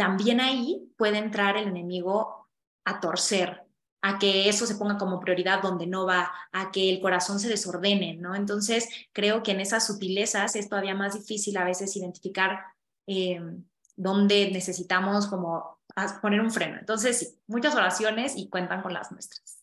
también 0.00 0.40
ahí 0.40 0.90
puede 0.96 1.18
entrar 1.18 1.58
el 1.58 1.68
enemigo 1.68 2.48
a 2.86 3.00
torcer, 3.00 3.66
a 4.00 4.18
que 4.18 4.48
eso 4.48 4.64
se 4.64 4.76
ponga 4.76 4.96
como 4.96 5.20
prioridad 5.20 5.60
donde 5.60 5.86
no 5.86 6.06
va, 6.06 6.32
a 6.52 6.70
que 6.70 6.88
el 6.88 7.02
corazón 7.02 7.38
se 7.38 7.50
desordene, 7.50 8.14
¿no? 8.14 8.34
Entonces, 8.34 8.88
creo 9.12 9.42
que 9.42 9.50
en 9.50 9.60
esas 9.60 9.86
sutilezas 9.86 10.56
es 10.56 10.70
todavía 10.70 10.94
más 10.94 11.12
difícil 11.12 11.54
a 11.58 11.64
veces 11.64 11.94
identificar 11.96 12.60
eh, 13.06 13.42
dónde 13.94 14.50
necesitamos 14.50 15.26
como 15.26 15.82
poner 16.22 16.40
un 16.40 16.50
freno. 16.50 16.78
Entonces, 16.78 17.18
sí, 17.18 17.38
muchas 17.46 17.74
oraciones 17.74 18.38
y 18.38 18.48
cuentan 18.48 18.80
con 18.80 18.94
las 18.94 19.12
nuestras. 19.12 19.62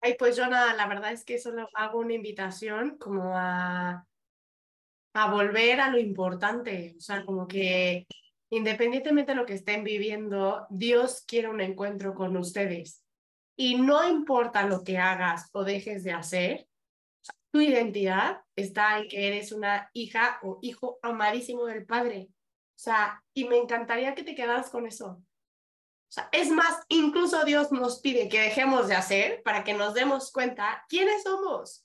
Ay, 0.00 0.16
pues 0.18 0.36
yo 0.36 0.48
nada, 0.48 0.74
la 0.74 0.88
verdad 0.88 1.12
es 1.12 1.24
que 1.24 1.38
solo 1.38 1.68
hago 1.74 2.00
una 2.00 2.14
invitación 2.14 2.98
como 2.98 3.38
a, 3.38 4.04
a 5.14 5.30
volver 5.30 5.80
a 5.80 5.90
lo 5.90 5.98
importante, 6.00 6.96
o 6.98 7.00
sea, 7.00 7.24
como 7.24 7.46
que 7.46 8.08
independientemente 8.56 9.32
de 9.32 9.36
lo 9.36 9.46
que 9.46 9.54
estén 9.54 9.84
viviendo, 9.84 10.66
Dios 10.70 11.24
quiere 11.26 11.48
un 11.48 11.60
encuentro 11.60 12.14
con 12.14 12.36
ustedes. 12.36 13.02
Y 13.56 13.76
no 13.76 14.08
importa 14.08 14.66
lo 14.66 14.82
que 14.84 14.98
hagas 14.98 15.48
o 15.52 15.64
dejes 15.64 16.04
de 16.04 16.12
hacer, 16.12 16.68
tu 17.52 17.60
identidad 17.60 18.42
está 18.56 18.98
en 18.98 19.08
que 19.08 19.28
eres 19.28 19.52
una 19.52 19.90
hija 19.92 20.38
o 20.42 20.58
hijo 20.62 20.98
amadísimo 21.02 21.66
del 21.66 21.86
Padre. 21.86 22.28
O 22.30 22.78
sea, 22.78 23.22
y 23.32 23.44
me 23.44 23.56
encantaría 23.56 24.14
que 24.14 24.24
te 24.24 24.34
quedaras 24.34 24.70
con 24.70 24.86
eso. 24.86 25.22
O 26.08 26.12
sea, 26.14 26.28
es 26.32 26.50
más, 26.50 26.80
incluso 26.88 27.44
Dios 27.44 27.72
nos 27.72 28.00
pide 28.00 28.28
que 28.28 28.40
dejemos 28.40 28.88
de 28.88 28.94
hacer 28.94 29.42
para 29.42 29.64
que 29.64 29.74
nos 29.74 29.94
demos 29.94 30.30
cuenta 30.32 30.84
quiénes 30.88 31.22
somos, 31.24 31.84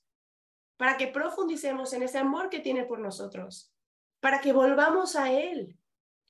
para 0.78 0.98
que 0.98 1.08
profundicemos 1.08 1.94
en 1.94 2.04
ese 2.04 2.20
amor 2.20 2.50
que 2.50 2.60
tiene 2.60 2.84
por 2.86 3.00
nosotros, 3.00 3.74
para 4.20 4.42
que 4.42 4.54
volvamos 4.54 5.16
a 5.16 5.32
Él. 5.32 5.79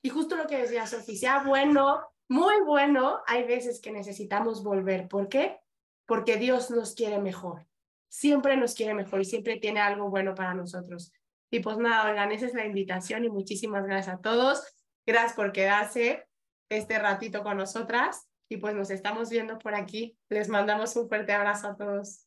Y 0.02 0.08
justo 0.08 0.36
lo 0.36 0.46
que 0.46 0.58
decía 0.58 0.86
Sofía, 0.86 1.16
sea 1.16 1.42
bueno, 1.44 2.02
muy 2.28 2.60
bueno, 2.64 3.20
hay 3.26 3.44
veces 3.44 3.80
que 3.80 3.90
necesitamos 3.90 4.62
volver. 4.62 5.08
¿Por 5.08 5.28
qué? 5.28 5.58
Porque 6.06 6.36
Dios 6.36 6.70
nos 6.70 6.94
quiere 6.94 7.18
mejor. 7.18 7.66
Siempre 8.08 8.56
nos 8.56 8.74
quiere 8.74 8.94
mejor 8.94 9.20
y 9.20 9.24
siempre 9.24 9.58
tiene 9.58 9.80
algo 9.80 10.10
bueno 10.10 10.34
para 10.34 10.54
nosotros. 10.54 11.12
Y 11.50 11.60
pues 11.60 11.78
nada, 11.78 12.10
oigan, 12.10 12.32
esa 12.32 12.46
es 12.46 12.54
la 12.54 12.64
invitación 12.64 13.24
y 13.24 13.28
muchísimas 13.28 13.84
gracias 13.84 14.16
a 14.16 14.20
todos. 14.20 14.62
Gracias 15.06 15.34
por 15.34 15.52
quedarse 15.52 16.28
este 16.68 16.98
ratito 16.98 17.42
con 17.42 17.56
nosotras 17.56 18.28
y 18.48 18.56
pues 18.58 18.74
nos 18.74 18.90
estamos 18.90 19.30
viendo 19.30 19.58
por 19.58 19.74
aquí. 19.74 20.16
Les 20.28 20.48
mandamos 20.48 20.94
un 20.96 21.08
fuerte 21.08 21.32
abrazo 21.32 21.68
a 21.68 21.76
todos. 21.76 22.26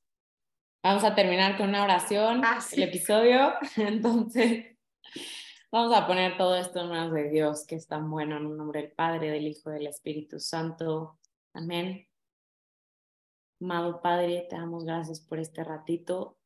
Vamos 0.83 1.05
a 1.05 1.15
terminar 1.15 1.57
con 1.57 1.69
una 1.69 1.83
oración, 1.83 2.41
ah, 2.43 2.59
el 2.73 2.83
episodio. 2.83 3.53
Entonces, 3.77 4.72
Vamos 5.73 5.91
a 5.97 6.05
poner 6.05 6.37
todo 6.37 6.53
esto 6.53 6.81
en 6.81 6.89
manos 6.89 7.13
de 7.15 7.31
Dios, 7.31 7.65
que 7.65 7.73
es 7.73 7.87
tan 7.87 8.07
bueno, 8.11 8.37
en 8.37 8.45
el 8.45 8.57
nombre 8.57 8.83
del 8.83 8.91
Padre, 8.91 9.31
del 9.31 9.47
Hijo, 9.47 9.71
del 9.71 9.87
Espíritu 9.87 10.39
Santo. 10.39 11.17
Amén. 11.51 12.07
Amado 13.59 13.99
Padre, 13.99 14.45
te 14.47 14.55
damos 14.55 14.85
gracias 14.85 15.19
por 15.19 15.39
este 15.39 15.63
ratito. 15.63 16.37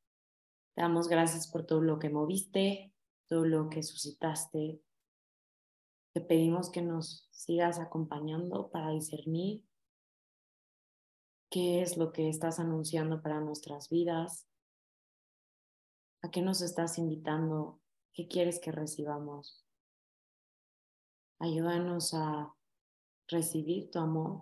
Te 0.76 0.82
damos 0.82 1.10
gracias 1.10 1.46
por 1.50 1.66
todo 1.66 1.82
lo 1.82 2.00
que 2.00 2.10
moviste, 2.10 2.94
todo 3.28 3.44
lo 3.44 3.68
que 3.68 3.84
suscitaste. 3.84 4.82
Te 6.14 6.22
pedimos 6.22 6.70
que 6.70 6.82
nos 6.82 7.28
sigas 7.30 7.80
acompañando 7.80 8.70
para 8.70 8.92
discernir 8.92 9.62
qué 11.52 11.82
es 11.82 11.98
lo 11.98 12.14
que 12.14 12.30
estás 12.30 12.62
anunciando 12.62 13.22
para 13.22 13.42
nuestras 13.42 13.90
vidas, 13.90 14.48
a 16.22 16.32
qué 16.32 16.42
nos 16.42 16.62
estás 16.62 16.98
invitando 16.98 17.82
¿Qué 18.18 18.28
quieres 18.28 18.60
que 18.60 18.72
recibamos? 18.72 19.64
Ayúdanos 21.38 22.16
a 22.16 22.52
recibir 23.28 23.92
tu 23.92 24.00
amor, 24.00 24.42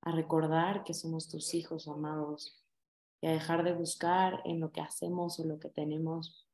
a 0.00 0.12
recordar 0.12 0.82
que 0.82 0.94
somos 0.94 1.28
tus 1.28 1.52
hijos 1.52 1.88
amados 1.88 2.64
y 3.20 3.26
a 3.26 3.32
dejar 3.32 3.64
de 3.64 3.74
buscar 3.74 4.40
en 4.46 4.60
lo 4.60 4.72
que 4.72 4.80
hacemos 4.80 5.38
o 5.38 5.44
lo 5.44 5.58
que 5.60 5.68
tenemos 5.68 6.48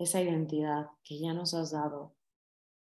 esa 0.00 0.20
identidad 0.20 0.90
que 1.04 1.20
ya 1.20 1.32
nos 1.32 1.54
has 1.54 1.70
dado. 1.70 2.16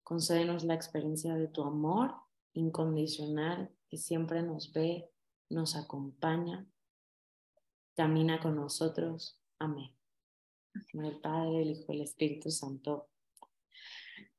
Concédenos 0.01 0.63
la 0.63 0.73
experiencia 0.73 1.35
de 1.35 1.49
tu 1.49 1.61
amor 1.61 2.15
incondicional 2.53 3.71
que 3.89 3.97
siempre 3.97 4.41
nos 4.41 4.73
ve, 4.73 5.07
nos 5.51 5.75
acompaña, 5.75 6.65
camina 7.95 8.39
con 8.39 8.55
nosotros. 8.55 9.39
Amén 9.59 9.98
el 10.93 11.19
Padre, 11.19 11.61
el 11.61 11.71
Hijo 11.71 11.93
y 11.93 11.95
el 11.95 12.01
Espíritu 12.01 12.51
Santo. 12.51 13.09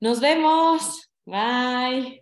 Nos 0.01 0.21
vemos. 0.21 1.11
Bye. 1.25 2.21